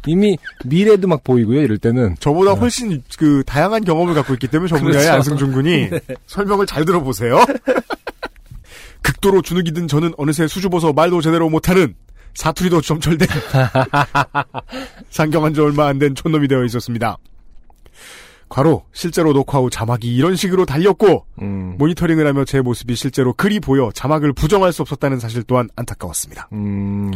[0.07, 1.63] 이미 미래도 막 보이고요.
[1.63, 5.13] 이럴 때는 저보다 훨씬 그 다양한 경험을 갖고 있기 때문에 저 분야의 그렇죠.
[5.15, 5.91] 안승준 군이
[6.29, 7.45] 설명을 잘 들어보세요.
[9.05, 11.95] 극도로 주눅이 든 저는 어느새 수줍어서 말도 제대로 못하는
[12.35, 13.29] 사투리도 점철된
[15.11, 17.17] 상경한 지 얼마 안 된 촌놈이 되어 있었습니다.
[18.49, 23.61] 과로 실제로 녹화 후 자막이 이런 식으로 달렸고 음, 모니터링을 하며 제 모습이 실제로 글이
[23.61, 26.49] 보여 자막을 부정할 수 없었다는 사실 또한 안타까웠습니다.
[26.53, 27.11] 음,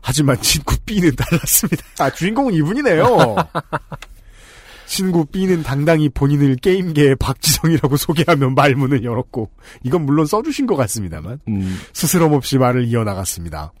[0.00, 1.84] 하지만 친구 B는 달랐습니다.
[1.98, 3.36] 아, 주인공은 이분이네요.
[4.92, 9.48] 친구 B는 당당히 본인을 게임계의 박지성이라고 소개하며 말문을 열었고,
[9.84, 13.72] 이건 물론 써주신 것 같습니다만, 음, 스스럼 없이 말을 이어나갔습니다.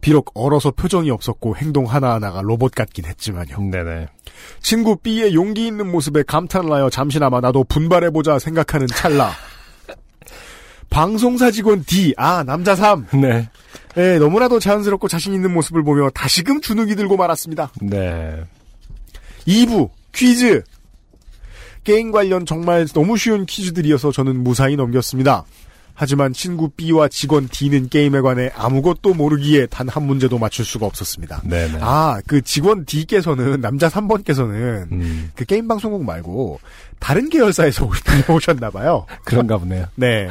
[0.00, 3.70] 비록 얼어서 표정이 없었고 행동 하나하나가 로봇 같긴 했지만요.
[3.70, 4.06] 네네.
[4.60, 9.30] 친구 B의 용기 있는 모습에 감탄을 하여 잠시나마 나도 분발해보자 생각하는 찰나.
[10.88, 13.08] 방송사 직원 D, 아, 남자 3.
[13.20, 13.50] 네.
[13.98, 17.72] 예, 너무나도 자연스럽고 자신 있는 모습을 보며 다시금 주눅이 들고 말았습니다.
[17.82, 18.42] 네.
[19.46, 20.62] 2부 퀴즈.
[21.84, 25.44] 게임 관련 정말 너무 쉬운 퀴즈들이어서 저는 무사히 넘겼습니다.
[25.96, 31.42] 하지만 친구 B와 직원 D는 게임에 관해 아무것도 모르기에 단 한 문제도 맞출 수가 없었습니다.
[31.44, 31.78] 네네.
[31.80, 36.58] 아, 그 직원 D께서는 남자 3번께서는 음, 그 게임 방송국 말고
[36.98, 37.88] 다른 계열사에서
[38.28, 39.06] 오셨나 봐요.
[39.24, 39.86] 그런가 보네요.
[39.94, 40.28] 네.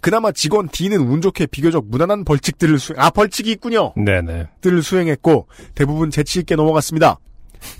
[0.00, 3.92] 그나마 직원 D는 운 좋게 비교적 무난한 벌칙들을 수, 아, 벌칙이 있군요.
[3.96, 4.46] 네네.
[4.62, 7.18] 들을 수행했고 대부분 재치 있게 넘어갔습니다.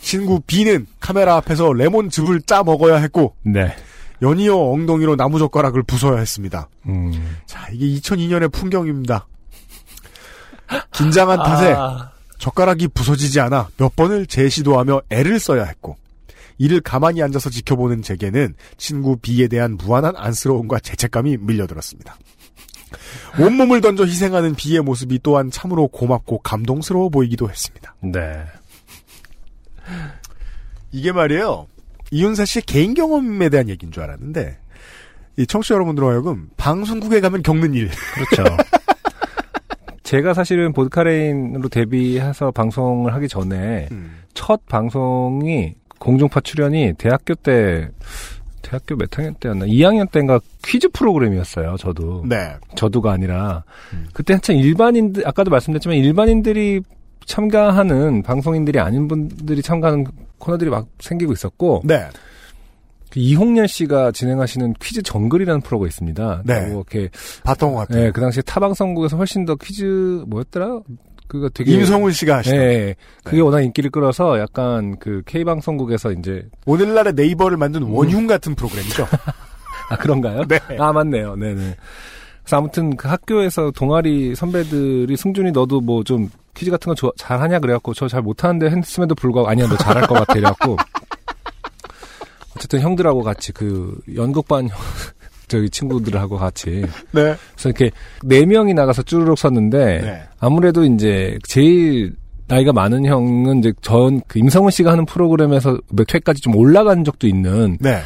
[0.00, 3.74] 친구 B는 카메라 앞에서 레몬 즙을 짜 먹어야 했고 네.
[4.20, 6.68] 연이어 엉덩이로 나무젓가락을 부숴야 했습니다.
[6.86, 7.38] 음.
[7.46, 9.26] 자 이게 2002년의 풍경입니다.
[10.92, 15.96] 긴장한 탓에 아, 젓가락이 부서지지 않아 몇 번을 재시도하며 애를 써야 했고
[16.58, 22.16] 이를 가만히 앉아서 지켜보는 제게는 친구 B에 대한 무한한 안쓰러움과 죄책감이 밀려들었습니다.
[23.40, 27.94] 온몸을 던져 희생하는 B의 모습이 또한 참으로 고맙고 감동스러워 보이기도 했습니다.
[28.00, 28.44] 네.
[30.90, 31.66] 이게 말이에요.
[32.10, 34.58] 이윤사 씨의 개인 경험에 대한 얘기인 줄 알았는데
[35.38, 37.90] 이 청취자 여러분들 하여금 방송국에 가면 겪는 일.
[38.14, 38.56] 그렇죠.
[40.02, 43.88] 제가 사실은 보드카레인으로 데뷔해서 방송을 하기 전에
[44.34, 47.88] 첫 방송이 공중파 출연이 대학교 때
[48.60, 49.66] 대학교 몇 학년 때였나?
[49.66, 51.76] 2학년 때인가 퀴즈 프로그램이었어요.
[51.78, 52.54] 저도 네.
[52.74, 54.08] 저도가 아니라 음.
[54.12, 56.80] 그때 한참 일반인들 아까도 말씀드렸지만 일반인들이
[57.32, 60.04] 참가하는 방송인들이 아닌 분들이 참가하는
[60.36, 62.06] 코너들이 막 생기고 있었고 네.
[63.10, 66.42] 그 이홍렬 씨가 진행하시는 퀴즈 정글이라는 프로가 있습니다.
[66.44, 66.60] 네.
[66.66, 67.08] 뭐 이렇게
[67.42, 68.04] 봤던 것 같아요.
[68.04, 70.80] 네, 그 당시에 타방송국에서 훨씬 더 퀴즈 뭐였더라?
[71.26, 73.42] 그거 되게 임성훈 씨가 하시던 네, 그게 네.
[73.42, 79.06] 워낙 인기를 끌어서 약간 그 K 방송국에서 이제 오늘날의 네이버를 만든 원흉 같은 프로그램이죠.
[79.88, 80.44] 아 그런가요?
[80.46, 80.58] 네.
[80.78, 81.36] 아 맞네요.
[81.36, 81.76] 네네.
[82.42, 87.94] 그래서 아무튼 그 학교에서 동아리 선배들이 승준이 너도 뭐 좀 퀴즈 같은 거 잘하냐 그래갖고
[87.94, 90.76] 저 잘 못하는데 했음에도 불구하고 아니야 너 잘할 것 같아 이래갖고
[92.56, 94.76] 어쨌든 형들하고 같이 그 연극반 형-
[95.48, 97.36] 저기 친구들하고 같이 네.
[97.54, 97.90] 그래서 이렇게
[98.22, 100.22] 네 명이 나가서 쭈르륵 섰는데 네.
[100.40, 102.14] 아무래도 이제 제일
[102.48, 107.26] 나이가 많은 형은 이제 전 그 임성훈 씨가 하는 프로그램에서 몇 회까지 좀 올라간 적도
[107.26, 108.00] 있는 네.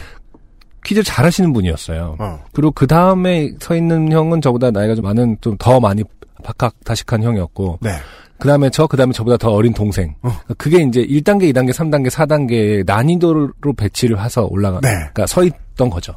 [0.85, 2.17] 퀴즈 잘 하시는 분이었어요.
[2.19, 2.45] 어.
[2.53, 6.03] 그리고 그 다음에 서 있는 형은 저보다 나이가 좀 많은 좀 더 많이
[6.45, 7.91] 박학다식한 형이었고 네.
[8.39, 10.15] 그 다음에 저, 그 다음에 저보다 더 어린 동생.
[10.23, 10.31] 어.
[10.59, 14.91] 그게 이제 1단계, 2단계, 3단계, 4단계 난이도로 배치를 해서 올라가, 네.
[14.91, 16.15] 그러니까 서 있던 거죠.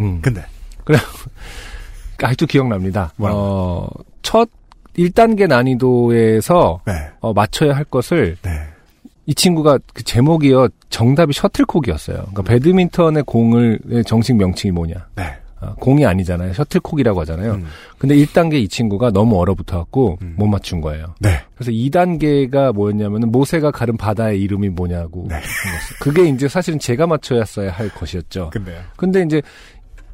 [0.00, 0.20] 음.
[0.20, 0.42] 근데
[2.22, 3.12] 아직도 기억납니다.
[3.16, 3.44] 뭐라고요?
[3.44, 3.88] 어,
[4.22, 4.48] 첫
[4.96, 6.92] 1단계 난이도에서 네.
[7.20, 8.50] 어, 맞춰야 할 것을 네.
[9.26, 10.68] 이 친구가 그 제목이요.
[10.88, 12.16] 정답이 셔틀콕이었어요.
[12.16, 15.06] 그러니까 배드민턴의 공을 정식 명칭이 뭐냐.
[15.14, 15.24] 네.
[15.60, 16.54] 어, 공이 아니잖아요.
[16.54, 17.52] 셔틀콕이라고 하잖아요.
[17.52, 17.66] 음.
[17.98, 20.34] 근데 1단계 이 친구가 너무 얼어붙어갖고 음.
[20.38, 21.14] 못 맞춘 거예요.
[21.20, 21.40] 네.
[21.54, 25.26] 그래서 2단계가 뭐였냐면은 모세가 가른 바다의 이름이 뭐냐고.
[25.28, 25.36] 네.
[26.00, 28.50] 그게 이제 사실은 제가 맞춰야어야 할 것이었죠.
[28.50, 28.80] 근데요.
[28.96, 29.42] 근데 이제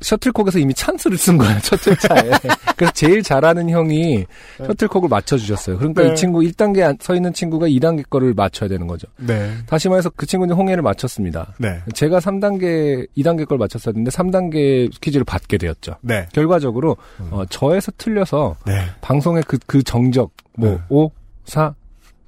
[0.00, 2.30] 셔틀콕에서 이미 찬스를 쓴 거야, 첫 회차에.
[2.76, 4.26] 그래서 제일 잘하는 형이
[4.58, 5.78] 셔틀콕을 맞춰주셨어요.
[5.78, 6.12] 그러니까 네.
[6.12, 9.08] 이 친구 1단계에 서 있는 친구가 2단계 거를 맞춰야 되는 거죠.
[9.16, 9.52] 네.
[9.66, 11.54] 다시 말해서 그 친구는 홍해를 맞췄습니다.
[11.58, 11.80] 네.
[11.94, 15.96] 제가 3단계, 2단계 걸 맞췄었는데 3단계 퀴즈를 받게 되었죠.
[16.02, 16.28] 네.
[16.32, 16.96] 결과적으로
[17.30, 18.84] 어, 저에서 틀려서 네.
[19.00, 20.78] 방송의 그, 그 정적, 뭐, 네.
[20.88, 21.10] 5,
[21.44, 21.74] 4,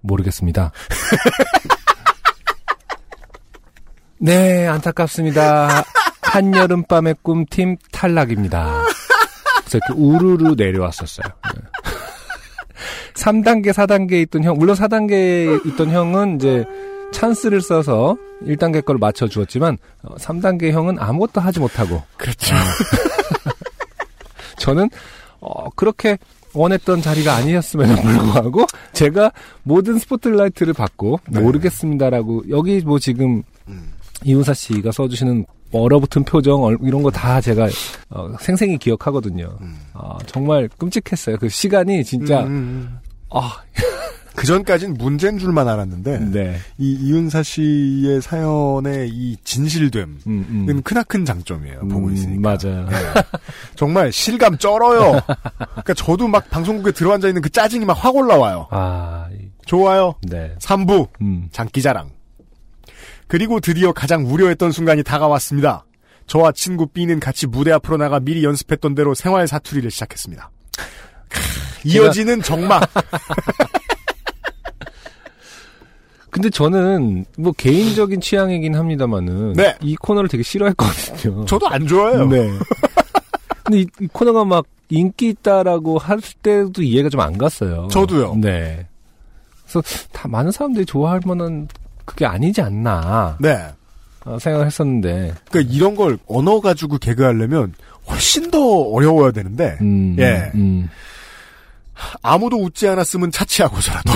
[0.00, 0.72] 모르겠습니다.
[4.18, 5.84] 네, 안타깝습니다.
[6.28, 8.82] 한여름밤의 꿈팀 탈락입니다.
[9.60, 11.26] 그래서 이렇게 우르르 내려왔었어요.
[11.54, 11.60] 네.
[13.14, 16.64] 3단계, 4단계에 있던 형, 물론 4단계에 있던 형은 이제
[17.12, 19.78] 찬스를 써서 1단계 걸 맞춰주었지만,
[20.18, 22.54] 3단계 형은 아무것도 하지 못하고, 그렇죠.
[24.58, 24.90] 저는
[25.40, 26.18] 어, 그렇게
[26.52, 31.40] 원했던 자리가 아니었음에도 불구하고 제가 모든 스포트라이트를 받고 네.
[31.40, 33.92] 모르겠습니다라고 여기 뭐 지금 음.
[34.24, 37.68] 이훈사 씨가 써주시는 뭐 얼어붙은 표정 얼- 이런 거 다 제가
[38.10, 39.56] 어, 생생히 기억하거든요.
[39.60, 39.76] 음.
[39.94, 41.36] 아, 정말 끔찍했어요.
[41.38, 42.98] 그 시간이 진짜 음, 음.
[43.30, 43.58] 아,
[44.34, 50.82] 그 전까진 문제인 줄만 알았는데 네, 이 이윤사 씨의 사연의 이 진실됨은 음, 음.
[50.82, 51.80] 크나큰 장점이에요.
[51.88, 52.56] 보고 음, 있으니까.
[52.62, 52.86] 맞아요.
[52.88, 52.96] 네.
[53.74, 55.20] 정말 실감 쩔어요.
[55.26, 58.68] 그러니까 저도 막 방송국에 들어앉아 있는 그 짜증이 막 확 올라와요.
[58.70, 60.14] 아, 이- 좋아요.
[60.22, 62.08] 네, 3부 음, 장기자랑.
[63.28, 65.84] 그리고 드디어 가장 우려했던 순간이 다가왔습니다.
[66.26, 70.50] 저와 친구 B는 같이 무대 앞으로 나가 미리 연습했던 대로 생활 사투리를 시작했습니다.
[71.28, 71.40] 크,
[71.84, 72.82] 이어지는 정막.
[76.30, 79.74] 근데 저는 뭐 개인적인 취향이긴 합니다만은 네.
[79.80, 81.46] 이 코너를 되게 싫어했거든요.
[81.46, 82.26] 저도 안 좋아해요.
[82.26, 82.50] 네.
[83.64, 87.88] 근데 이, 이 코너가 막 인기 있다라고 할 때도 이해가 좀 안 갔어요.
[87.90, 88.36] 저도요.
[88.36, 88.86] 네.
[89.64, 91.66] 그래서 다 많은 사람들이 좋아할 만한
[92.08, 93.68] 그게 아니지 않나 네.
[94.24, 95.34] 어, 생각을 했었는데.
[95.50, 97.74] 그러니까 이런 걸 언어 가지고 개그하려면
[98.08, 100.50] 훨씬 더 어려워야 되는데 음, 예.
[100.54, 100.88] 음.
[102.22, 104.10] 아무도 웃지 않았으면 차치하고서라도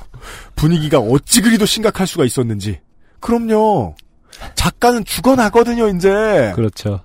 [0.56, 2.80] 분위기가 어찌 그리도 심각할 수가 있었는지.
[3.20, 3.94] 그럼요.
[4.54, 6.52] 작가는 죽어나거든요, 이제.
[6.54, 7.00] 그렇죠.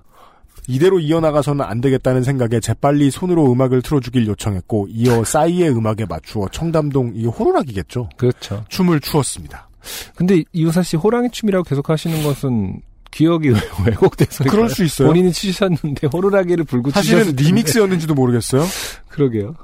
[0.66, 7.12] 이대로 이어나가서는 안 되겠다는 생각에 재빨리 손으로 음악을 틀어주길 요청했고, 이어 싸이의 음악에 맞추어 청담동,
[7.14, 8.08] 이 호루라기겠죠.
[8.16, 8.64] 그렇죠.
[8.68, 9.69] 춤을 추었습니다.
[10.14, 13.52] 근데 이우사 씨 호랑이 춤이라고 계속 하시는 것은 기억이
[13.86, 15.08] 왜곡돼서 그럴 수 있어요.
[15.08, 17.34] 본인이 추셨는데 호루라기를 불고 사실은.
[17.34, 18.64] 리믹스였는지도 모르겠어요.
[19.08, 19.54] 그러게요.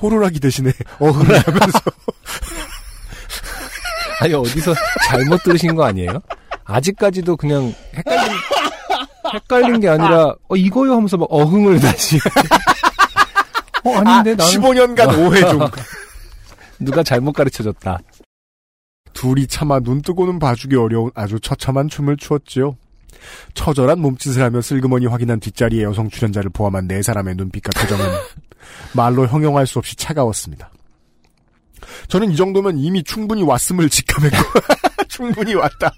[0.00, 1.78] 호루라기 대신에 어흥을 하면서.
[4.20, 4.74] 아니 어디서
[5.06, 6.20] 잘못 들으신 거 아니에요?
[6.64, 8.32] 아직까지도 그냥 헷갈린
[9.34, 12.18] 헷갈린 게 아니라 어 이거요 하면서 막 어흥을 다시
[13.84, 15.60] 어 아닌데 나는 15년간 오해 중.
[16.80, 17.98] 누가 잘못 가르쳐줬다.
[19.20, 22.76] 둘이 차마 눈 뜨고는 봐주기 어려운 아주 처참한 춤을 추었지요.
[23.54, 28.04] 처절한 몸짓을 하며 슬그머니 확인한 뒷자리의 여성 출연자를 포함한 네 사람의 눈빛과 표정은
[28.94, 30.70] 말로 형용할 수 없이 차가웠습니다.
[32.06, 34.36] 저는 이 정도면 이미 충분히 왔음을 직감했고
[35.08, 35.90] 충분히 왔다.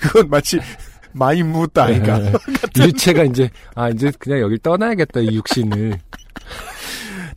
[0.00, 0.60] 그건 마치
[1.12, 2.20] 많이 묻다 아닌가.
[2.76, 5.98] 유체가 이제 아 이제 그냥 여길 떠나야겠다 이 육신을.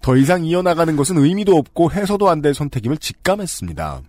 [0.02, 4.02] 더 이상 이어나가는 것은 의미도 없고 해서도 안 될 선택임을 직감했습니다.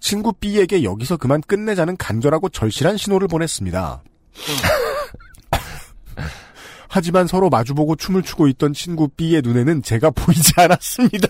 [0.00, 4.02] 친구 B에게 여기서 그만 끝내자는 간절하고 절실한 신호를 보냈습니다.
[6.88, 11.28] 하지만 서로 마주보고 춤을 추고 있던 친구 B의 눈에는 제가 보이지 않았습니다.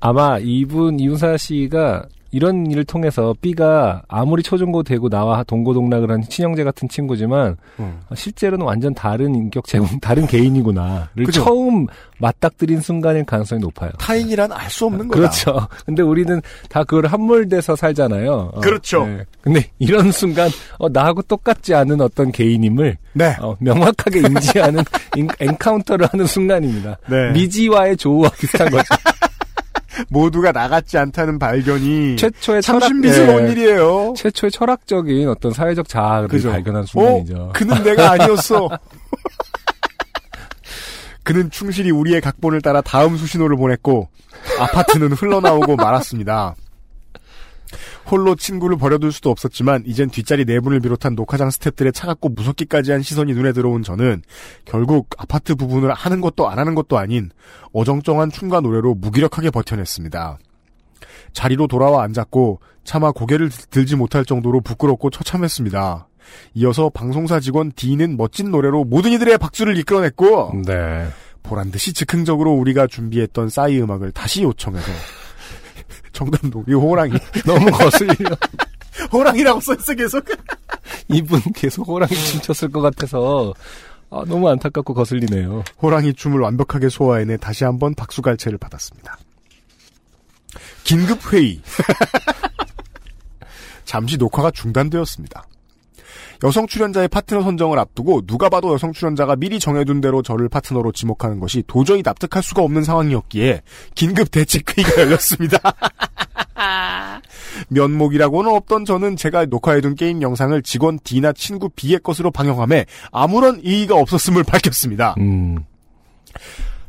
[0.00, 6.62] 아마 이분 이윤사 씨가 이런 일을 통해서 B가 아무리 초중고 되고 나와 동고동락을 한 친형제
[6.64, 8.00] 같은 친구지만 음.
[8.14, 11.42] 실제로는 완전 다른 인격 제공, 다른 개인이구나를 그죠?
[11.44, 11.86] 처음
[12.18, 13.90] 맞닥뜨린 순간일 가능성이 높아요.
[13.98, 15.20] 타인이란 알 수 없는 거다.
[15.20, 15.66] 그렇죠.
[15.86, 18.50] 근데 우리는 다 그걸 함몰돼서 살잖아요.
[18.54, 19.06] 어, 그렇죠.
[19.06, 19.24] 네.
[19.40, 23.34] 근데 이런 순간 어, 나하고 똑같지 않은 어떤 개인임을 네.
[23.40, 24.82] 어, 명확하게 인지하는
[25.16, 26.98] 인- encounter를 하는 순간입니다.
[27.08, 27.32] 네.
[27.32, 28.84] 미지와의 조우와 비슷한 거죠.
[30.10, 33.52] 모두가 나같지 않다는 발견이 최초의 참 철학- 신비스러운 예.
[33.52, 34.14] 일이에요.
[34.16, 36.50] 최초의 철학적인 어떤 사회적 자아를 그죠?
[36.50, 36.86] 발견한 어?
[36.86, 37.50] 순간이죠.
[37.54, 38.68] 그는 내가 아니었어.
[41.24, 44.08] 그는 충실히 우리의 각본을 따라 다음 수신호를 보냈고
[44.58, 46.54] 아파트는 흘러나오고 말았습니다.
[48.10, 53.02] 홀로 친구를 버려둘 수도 없었지만 이젠 뒷자리 네 분을 비롯한 녹화장 스탭들의 차갑고 무섭기까지 한
[53.02, 54.22] 시선이 눈에 들어온 저는
[54.64, 57.30] 결국 아파트 부분을 하는 것도 안 하는 것도 아닌
[57.72, 60.38] 어정쩡한 춤과 노래로 무기력하게 버텨냈습니다.
[61.32, 66.08] 자리로 돌아와 앉았고 차마 고개를 들지 못할 정도로 부끄럽고 처참했습니다.
[66.54, 71.08] 이어서 방송사 직원 D는 멋진 노래로 모든 이들의 박수를 이끌어냈고 네.
[71.42, 74.90] 보란 듯이 즉흥적으로 우리가 준비했던 싸이 음악을 다시 요청해서
[76.12, 77.12] 정담동 이 호랑이
[77.46, 78.36] 너무 거슬려.
[79.12, 80.24] 호랑이라고 써있어 계속
[81.08, 83.54] 이분 계속 호랑이 춤췄을 것 같아서
[84.10, 85.62] 아, 너무 안타깝고 거슬리네요.
[85.82, 89.18] 호랑이 춤을 완벽하게 소화해내 다시 한번 박수갈채를 받았습니다.
[90.84, 91.60] 긴급 회의.
[93.84, 95.44] 잠시 녹화가 중단되었습니다.
[96.44, 101.40] 여성 출연자의 파트너 선정을 앞두고 누가 봐도 여성 출연자가 미리 정해둔 대로 저를 파트너로 지목하는
[101.40, 103.62] 것이 도저히 납득할 수가 없는 상황이었기에
[103.94, 105.58] 긴급 대책 회의가 열렸습니다.
[107.68, 113.96] 면목이라고는 없던 저는 제가 녹화해둔 게임 영상을 직원 D나 친구 B의 것으로 방영함에 아무런 이의가
[113.96, 115.14] 없었음을 밝혔습니다.
[115.18, 115.58] 음.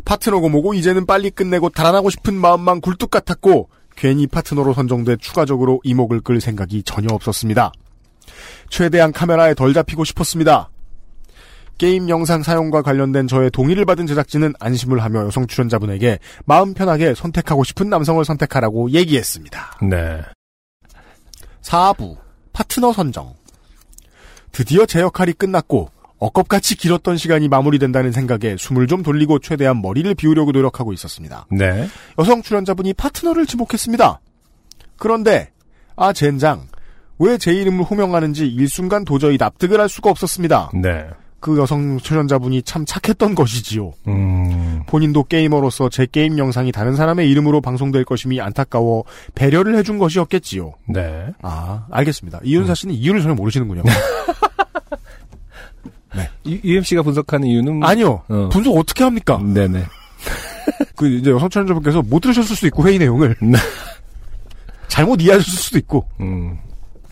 [0.06, 6.22] 파트너고 뭐고 이제는 빨리 끝내고 달아나고 싶은 마음만 굴뚝 같았고 괜히 파트너로 선정돼 추가적으로 이목을
[6.22, 7.72] 끌 생각이 전혀 없었습니다.
[8.70, 10.70] 최대한 카메라에 덜 잡히고 싶었습니다.
[11.80, 17.64] 게임 영상 사용과 관련된 저의 동의를 받은 제작진은 안심을 하며 여성 출연자분에게 마음 편하게 선택하고
[17.64, 19.80] 싶은 남성을 선택하라고 얘기했습니다.
[19.90, 20.22] 네.
[21.62, 22.18] 4부
[22.52, 23.34] 파트너 선정
[24.52, 30.52] 드디어 제 역할이 끝났고 억겁같이 길었던 시간이 마무리된다는 생각에 숨을 좀 돌리고 최대한 머리를 비우려고
[30.52, 31.46] 노력하고 있었습니다.
[31.50, 31.88] 네.
[32.20, 34.20] 여성 출연자분이 파트너를 지목했습니다.
[34.98, 35.52] 그런데
[35.96, 36.68] 아 젠장
[37.20, 40.72] 왜 제 이름을 호명하는지 일순간 도저히 납득을 할 수가 없었습니다.
[40.74, 41.06] 네.
[41.42, 43.94] 그 여성 출연자분이 참 착했던 것이지요.
[44.08, 44.84] 음.
[44.88, 49.04] 본인도 게이머로서 제 게임 영상이 다른 사람의 이름으로 방송될 것임이 안타까워
[49.36, 50.74] 배려를 해준 것이었겠지요.
[50.88, 51.28] 네.
[51.42, 52.40] 아, 알겠습니다.
[52.44, 53.84] 이윤사 씨는 이유를 전혀 모르시는군요.
[56.44, 58.22] 이- UMC가 분석하는 이유는 아니요.
[58.28, 58.50] 어.
[58.52, 59.40] 분석 어떻게 합니까?
[59.42, 59.84] 네네.
[60.96, 63.58] 그 이제 여성 출연자분께서 못 들으셨을 수도 있고 회의 내용을 네.
[64.90, 66.58] 잘못 이해하셨을 수도 있고 음.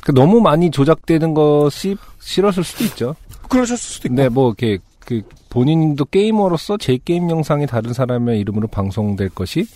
[0.08, 3.16] 그 너무 많이 조작되는 것이 싫었을 수도 있죠.
[3.50, 4.16] 그러셨을 수도 있고.
[4.16, 9.68] 근데 뭐 이렇게 그 본인도 게이머로서 제 게임 영상이 다른 사람의 이름으로 방송될 것이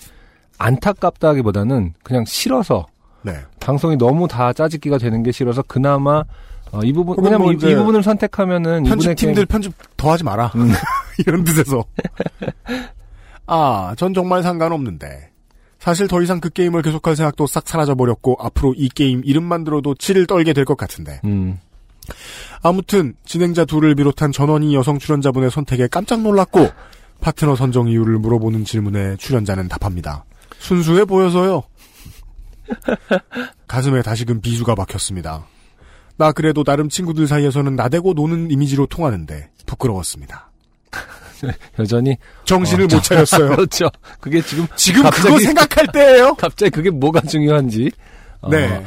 [0.58, 2.86] 안타깝다기보다는 그냥 싫어서
[3.24, 3.34] 네.
[3.60, 6.24] 방송이 너무 다 짜집기가 되는 게 싫어서 그나마
[6.72, 10.54] 어, 이 부분 왜냐면 뭐 이, 이 부분을 선택하면은 편집팀들 편집 더 하지 마라.
[10.56, 10.72] 음.
[11.28, 11.84] 이런 뜻에서.
[13.48, 15.31] 아, 전 정말 상관없는데.
[15.82, 20.28] 사실 더 이상 그 게임을 계속할 생각도 싹 사라져버렸고, 앞으로 이 게임 이름만 들어도 치를
[20.28, 21.20] 떨게 될 것 같은데.
[21.26, 21.58] 음.
[22.62, 26.70] 아무튼, 진행자 둘을 비롯한 전원이 여성 출연자분의 선택에 깜짝 놀랐고,
[27.20, 30.24] 파트너 선정 이유를 물어보는 질문에 출연자는 답합니다.
[30.60, 31.63] 순수해 보여서요.
[33.67, 35.46] 가슴에 다시금 비수가 박혔습니다.
[36.17, 40.52] 나 그래도 나름 친구들 사이에서는 나대고 노는 이미지로 통하는데 부끄러웠습니다.
[41.80, 43.49] 여전히 정신을 어, 못 차렸어요.
[43.56, 43.89] 그렇죠.
[44.19, 46.36] 그게 지금 지금 갑자기- 그거 생각할 때예요.
[46.39, 47.91] 갑자기 그게 뭐가 중요한지.
[48.41, 48.84] 어, 네.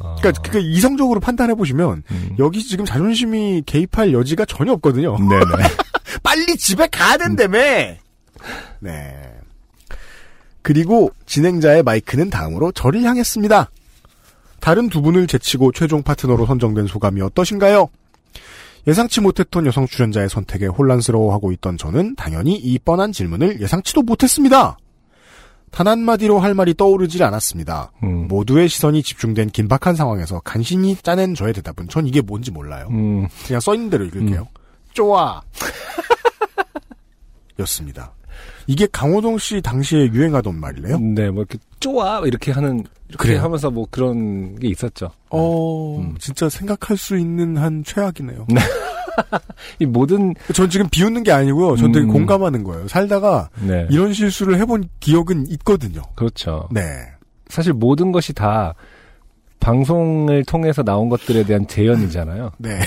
[0.00, 2.36] 어, 그러니까 그 이성적으로 판단해 보시면 음.
[2.38, 5.16] 여기 지금 자존심이 개입할 여지가 전혀 없거든요.
[5.18, 5.68] 네네.
[6.22, 7.58] 빨리 집에 가야 된다며.
[8.80, 9.30] 네.
[10.62, 13.70] 그리고 진행자의 마이크는 다음으로 저를 향했습니다.
[14.60, 17.88] 다른 두 분을 제치고 최종 파트너로 선정된 소감이 어떠신가요?
[18.86, 24.76] 예상치 못했던 여성 출연자의 선택에 혼란스러워하고 있던 저는 당연히 이 뻔한 질문을 예상치도 못했습니다.
[25.70, 27.90] 단 한마디로 할 말이 떠오르질 않았습니다.
[28.04, 28.28] 음.
[28.28, 32.86] 모두의 시선이 집중된 긴박한 상황에서 간신히 짜낸 저의 대답은 전 이게 뭔지 몰라요.
[32.90, 33.26] 음.
[33.46, 34.46] 그냥 써있는 대로 읽을게요.
[34.92, 35.42] 좋아.
[37.58, 38.12] 였습니다.
[38.66, 40.98] 이게 강호동 씨 당시에 유행하던 말이래요?
[40.98, 43.42] 네, 뭐 이렇게 쪼아 이렇게 하는 이렇게 그래요?
[43.42, 45.10] 하면서 뭐 그런 게 있었죠.
[45.30, 46.14] 어, 음.
[46.18, 48.46] 진짜 생각할 수 있는 한 최악이네요.
[49.78, 51.76] 이 모든 전 지금 비웃는 게 아니고요.
[51.76, 52.12] 전 되게 음.
[52.12, 52.88] 공감하는 거예요.
[52.88, 56.02] 살다가 네, 이런 실수를 해본 기억은 있거든요.
[56.14, 56.68] 그렇죠.
[56.72, 56.82] 네.
[57.48, 58.74] 사실 모든 것이 다
[59.60, 62.50] 방송을 통해서 나온 것들에 대한 재현이잖아요.
[62.58, 62.80] 네.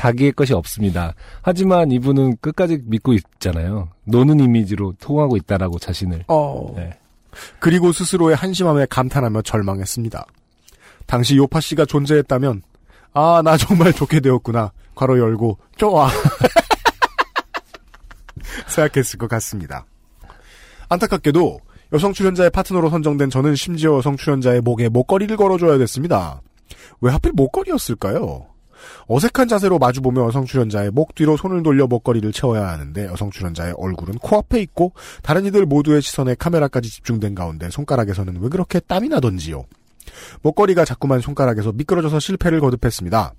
[0.00, 1.14] 자기의 것이 없습니다.
[1.42, 3.90] 하지만 이분은 끝까지 믿고 있잖아요.
[4.04, 6.24] 노는 이미지로 통하고 있다라고 자신을.
[6.26, 6.72] 어.
[6.74, 6.98] 네.
[7.58, 10.24] 그리고 스스로의 한심함에 감탄하며 절망했습니다.
[11.04, 12.62] 당시 요파 씨가 존재했다면,
[13.12, 14.72] 아, 나 정말 좋게 되었구나.
[14.94, 16.08] 괄호 열고, 좋아.
[18.68, 19.84] 생각했을 것 같습니다.
[20.88, 21.60] 안타깝게도
[21.92, 26.40] 여성 출연자의 파트너로 선정된 저는 심지어 여성 출연자의 목에 목걸이를 걸어줘야 됐습니다.
[27.02, 28.46] 왜 하필 목걸이였을까요?
[29.06, 34.18] 어색한 자세로 마주보며 여성 출연자의 목 뒤로 손을 돌려 목걸이를 채워야 하는데 여성 출연자의 얼굴은
[34.18, 39.64] 코앞에 있고 다른 이들 모두의 시선에 카메라까지 집중된 가운데 손가락에서는 왜 그렇게 땀이 나던지요.
[40.42, 43.34] 목걸이가 자꾸만 손가락에서 미끄러져서 실패를 거듭했습니다.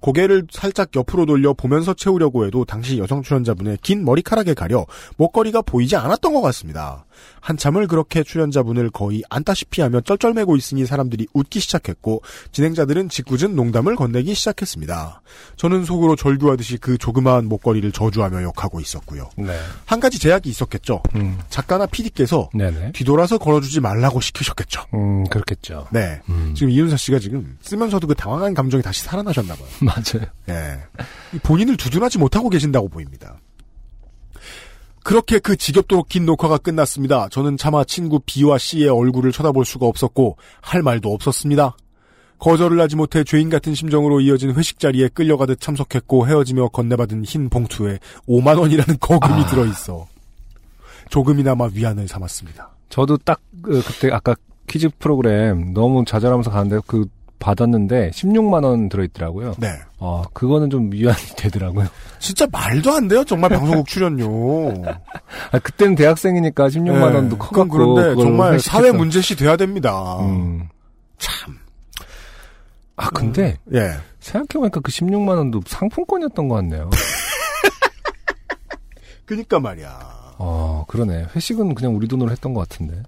[0.00, 4.86] 고개를 살짝 옆으로 돌려 보면서 채우려고 해도 당시 여성 출연자분의 긴 머리카락에 가려
[5.16, 7.04] 목걸이가 보이지 않았던 것 같습니다.
[7.44, 12.22] 한참을 그렇게 출연자분을 거의 안다시피 하며 쩔쩔매고 있으니 사람들이 웃기 시작했고
[12.52, 15.20] 진행자들은 짓궂은 농담을 건네기 시작했습니다.
[15.56, 19.28] 저는 속으로 절규하듯이 그 조그마한 목걸이를 저주하며 욕하고 있었고요.
[19.36, 19.58] 네.
[19.84, 21.02] 한 가지 제약이 있었겠죠.
[21.16, 21.38] 음.
[21.50, 22.92] 작가나 PD께서 네네.
[22.92, 24.86] 뒤돌아서 걸어주지 말라고 시키셨겠죠.
[24.94, 25.88] 음, 그렇겠죠.
[25.92, 26.22] 네.
[26.30, 26.54] 음.
[26.56, 29.68] 지금 이윤사 씨가 지금 쓰면서도 그 당황한 감정이 다시 살아나셨나 봐요.
[29.84, 30.26] 맞아요.
[30.48, 30.78] 예.
[31.42, 33.36] 본인을 두둔하지 못하고 계신다고 보입니다.
[35.04, 37.28] 그렇게 그 지겹도록 긴 녹화가 끝났습니다.
[37.28, 41.76] 저는 차마 친구 B와 C의 얼굴을 쳐다볼 수가 없었고 할 말도 없었습니다.
[42.38, 47.98] 거절을 하지 못해 죄인 같은 심정으로 이어진 회식 자리에 끌려가듯 참석했고 헤어지며 건네받은 흰 봉투에
[48.26, 49.46] 5만 원이라는 거금이 아.
[49.46, 50.08] 들어 있어
[51.10, 52.70] 조금이나마 위안을 삼았습니다.
[52.88, 54.34] 저도 딱 그, 그때 아까
[54.66, 57.06] 퀴즈 프로그램 너무 좌절하면서 가는데 그
[57.38, 59.54] 받았는데 16만 원 들어있더라고요.
[59.58, 59.68] 네.
[59.98, 61.86] 어, 그거는 좀 위안이 되더라고요.
[62.18, 63.24] 진짜 말도 안 돼요.
[63.24, 64.72] 정말 방송국 출연료.
[65.52, 67.14] 아, 그때는 대학생이니까 16만 네.
[67.16, 70.18] 원도 커갖고 그런데 정말 사회 문제시 돼야 됩니다.
[70.20, 70.68] 음.
[71.18, 71.58] 참.
[72.96, 73.90] 아 근데 예.
[74.20, 76.90] 생각해보니까 그 16만 원도 상품권이었던 것 같네요.
[79.26, 79.98] 그니까 말이야.
[80.38, 81.26] 어 그러네.
[81.34, 83.02] 회식은 그냥 우리 돈으로 했던 것 같은데.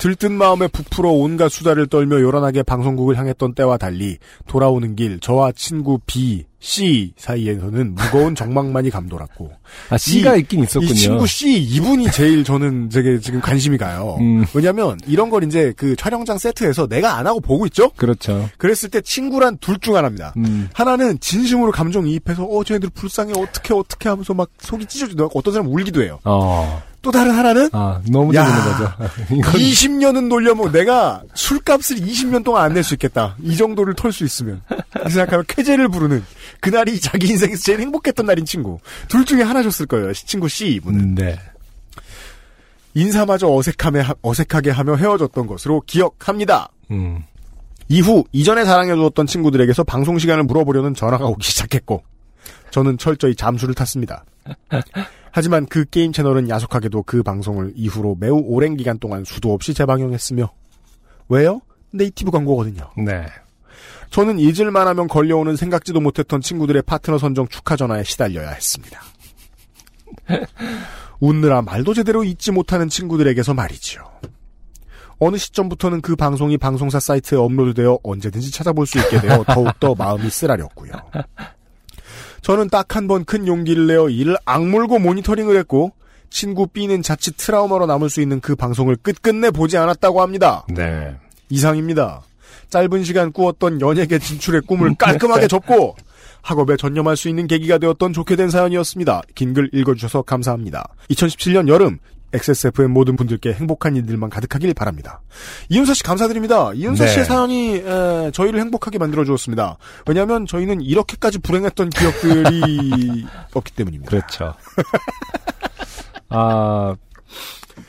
[0.00, 5.98] 들뜬 마음에 부풀어 온갖 수다를 떨며 요란하게 방송국을 향했던 때와 달리 돌아오는 길 저와 친구
[6.06, 9.50] B, C 사이에서는 무거운 정막만이 감돌았고
[9.90, 10.90] 아 C가 이- 있긴 있었군요.
[10.90, 14.16] 이 친구 C 이분이 제일 저는 되게 지금 관심이 가요.
[14.20, 14.46] 음.
[14.54, 17.90] 왜냐면 이런 걸 이제 그 촬영장 세트에서 내가 안 하고 보고 있죠?
[17.90, 18.48] 그렇죠.
[18.56, 20.32] 그랬을 때 친구란 둘 중 하나입니다.
[20.38, 20.68] 음.
[20.74, 25.72] 하나는 진심으로 감정이입해서 어 쟤네들 불쌍해 어떻게 어떻게 하면서 막 속이 찢어지고 어떤 사람 은
[25.72, 26.18] 울기도 해요.
[26.24, 26.82] 어.
[27.02, 28.44] 또 다른 하나는 아 너무 야.
[28.44, 29.14] 재밌는 거죠.
[29.34, 33.36] 이건 20년은 놀려면 내가 술값을 20년 동안 안 낼 수 있겠다.
[33.42, 34.60] 이 정도를 털 수 있으면.
[35.06, 36.22] 이 생각하면 쾌재를 부르는
[36.60, 38.78] 그날이 자기 인생에서 제일 행복했던 날인 친구.
[39.08, 40.12] 둘 중에 하나셨을 거예요.
[40.12, 41.00] 친구 C 이분은.
[41.00, 41.38] 음, 네.
[42.94, 46.68] 인사마저 어색함에, 어색하게 하며 헤어졌던 것으로 기억합니다.
[46.90, 47.22] 음.
[47.88, 52.02] 이후 이전에 사랑해주었던 친구들에게서 방송 시간을 물어보려는 전화가 오기 시작했고
[52.70, 54.24] 저는 철저히 잠수를 탔습니다.
[55.32, 60.50] 하지만 그 게임 채널은 야속하게도 그 방송을 이후로 매우 오랜 기간 동안 수도 없이 재방영했으며
[61.28, 61.60] 왜요?
[61.92, 62.90] 네이티브 광고거든요.
[62.98, 63.26] 네.
[64.10, 69.00] 저는 잊을만 하면 걸려오는 생각지도 못했던 친구들의 파트너 선정 축하 전화에 시달려야 했습니다.
[71.20, 74.02] 웃느라 말도 제대로 잊지 못하는 친구들에게서 말이지요.
[75.20, 80.92] 어느 시점부터는 그 방송이 방송사 사이트에 업로드되어 언제든지 찾아볼 수 있게 되어 더욱더 마음이 쓰라렸고요.
[82.42, 85.92] 저는 딱 한 번 큰 용기를 내어 이를 악물고 모니터링을 했고
[86.30, 90.64] 친구 B는 자칫 트라우마로 남을 수 있는 그 방송을 끝끝내 보지 않았다고 합니다.
[90.68, 91.14] 네.
[91.48, 92.22] 이상입니다.
[92.70, 95.96] 짧은 시간 꾸었던 연예계 진출의 꿈을 깔끔하게 접고
[96.42, 99.22] 학업에 전념할 수 있는 계기가 되었던 좋게 된 사연이었습니다.
[99.34, 100.88] 긴 글 읽어주셔서 감사합니다.
[101.10, 101.98] 2017년 여름
[102.32, 105.20] XSFM 모든 분들께 행복한 일들만 가득하길 바랍니다.
[105.68, 106.72] 이윤서 씨 감사드립니다.
[106.74, 107.10] 이윤서 네.
[107.10, 109.76] 씨의 사연이 에, 저희를 행복하게 만들어 주었습니다.
[110.06, 114.10] 왜냐하면 저희는 이렇게까지 불행했던 기억들이 없기 때문입니다.
[114.10, 114.54] 그렇죠.
[116.28, 116.94] 아,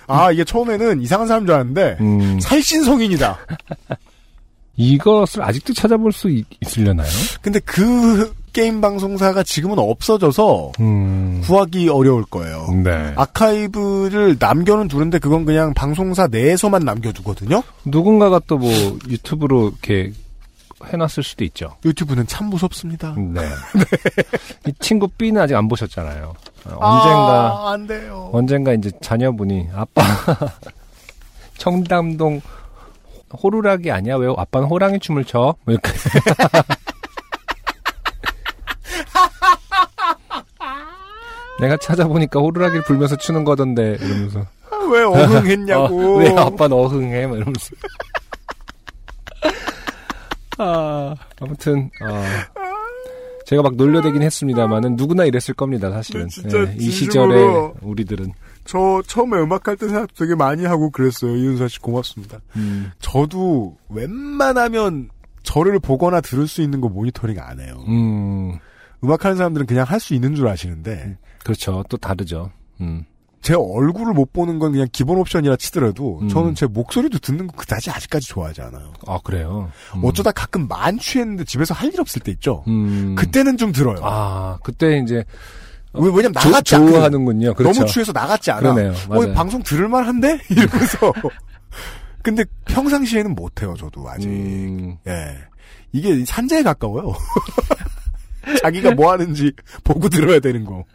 [0.08, 3.38] 아 이게 처음에는 이상한 사람 줄 알았는데 음, 살신 성인이다.
[4.78, 7.08] 이것을 아직도 찾아볼 수 있, 있으려나요?
[7.42, 12.68] 근데 그 게임 방송사가 지금은 없어져서 음, 구하기 어려울 거예요.
[12.84, 13.14] 네.
[13.16, 17.62] 아카이브를 남겨는 두는데 그건 그냥 방송사 내에서만 남겨두거든요.
[17.86, 18.70] 누군가가 또 뭐
[19.08, 20.12] 유튜브로 이렇게
[20.86, 21.76] 해놨을 수도 있죠.
[21.86, 23.16] 유튜브는 참 무섭습니다.
[23.18, 23.42] 네.
[24.68, 26.34] 이 친구 B는 아직 안 보셨잖아요.
[26.66, 28.30] 어, 언젠가, 아, 안 돼요.
[28.34, 30.04] 언젠가 이제 자녀분이 아빠
[31.58, 32.42] 청담동
[33.42, 34.18] 호루라기 아니야?
[34.18, 35.56] 왜 아빠는 호랑이 춤을 춰?
[35.66, 35.92] 뭐 이렇게.
[41.62, 44.46] 내가 찾아보니까 호루라기를 불면서 추는 거던데 이러면서
[44.92, 46.16] 왜 어흥했냐고.
[46.16, 47.28] 어, 왜 아빠는 어흥해?
[47.28, 47.76] 뭐 이러면서
[50.58, 52.24] 아, 아무튼 어,
[53.46, 56.90] 제가 막 놀려대긴 했습니다만은 누구나 이랬을 겁니다 사실은 네, 예, 이.
[56.92, 58.34] 시절에 우리들은
[58.66, 61.36] 저 처음에 음악할 때 생각 되게 많이 하고 그랬어요.
[61.36, 62.40] 이윤서 씨 고맙습니다.
[62.56, 65.10] 음, 저도 웬만하면
[65.44, 67.84] 저를 보거나 들을 수 있는 거 모니터링 안 해요.
[67.88, 68.58] 음
[69.04, 73.06] 음악하는 사람들은 그냥 할 수 있는 줄 아시는데 그렇죠 또 다르죠 음.
[73.42, 76.30] 제 얼굴을 못 보는 건 그냥 기본 옵션이라 치더라도 음.
[76.30, 78.94] 저는 제 목소리도 듣는 거 그다지 아직까지 좋아하지 않아요.
[79.08, 79.72] 아 그래요.
[79.96, 80.02] 음.
[80.06, 82.64] 어쩌다 가끔 만취했는데 집에서 할 일 없을 때 있죠.
[82.68, 83.16] 음.
[83.16, 83.98] 그때는 좀 들어요.
[84.04, 85.24] 아 그때 이제
[85.94, 86.94] 왜, 왜냐면 조- 나갔지 않거든.
[86.94, 87.54] 좋아하는군요.
[87.56, 87.80] 그렇죠.
[87.80, 88.62] 너무 취해서 나갔지 않아.
[88.74, 88.94] 그러네요.
[89.10, 89.34] 어.
[89.34, 90.40] 방송 들을만한데?
[90.52, 91.12] 이러면서.
[92.22, 94.28] 근데 평상시에는 못해요, 저도 아직.
[94.28, 95.36] 음, 예.
[95.92, 97.12] 이게 산재에 가까워요.
[98.62, 99.52] 자기가 뭐 하는지
[99.84, 100.86] 보고 들어야 되는 거.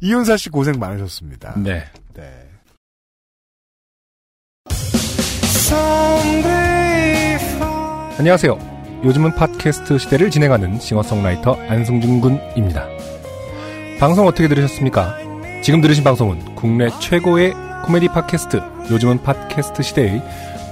[0.00, 1.54] 이윤사 씨 고생 많으셨습니다.
[1.58, 1.84] 네.
[2.14, 2.48] 네.
[8.18, 9.00] 안녕하세요.
[9.04, 12.86] 요즘은 팟캐스트 시대를 진행하는 싱어송라이터 안승준 군입니다.
[13.98, 15.16] 방송 어떻게 들으셨습니까?
[15.64, 17.54] 지금 들으신 방송은 국내 최고의
[17.84, 18.60] 코미디 팟캐스트
[18.90, 20.22] 요즘은 팟캐스트 시대의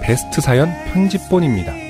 [0.03, 1.90] 베스트 사연 편집본입니다.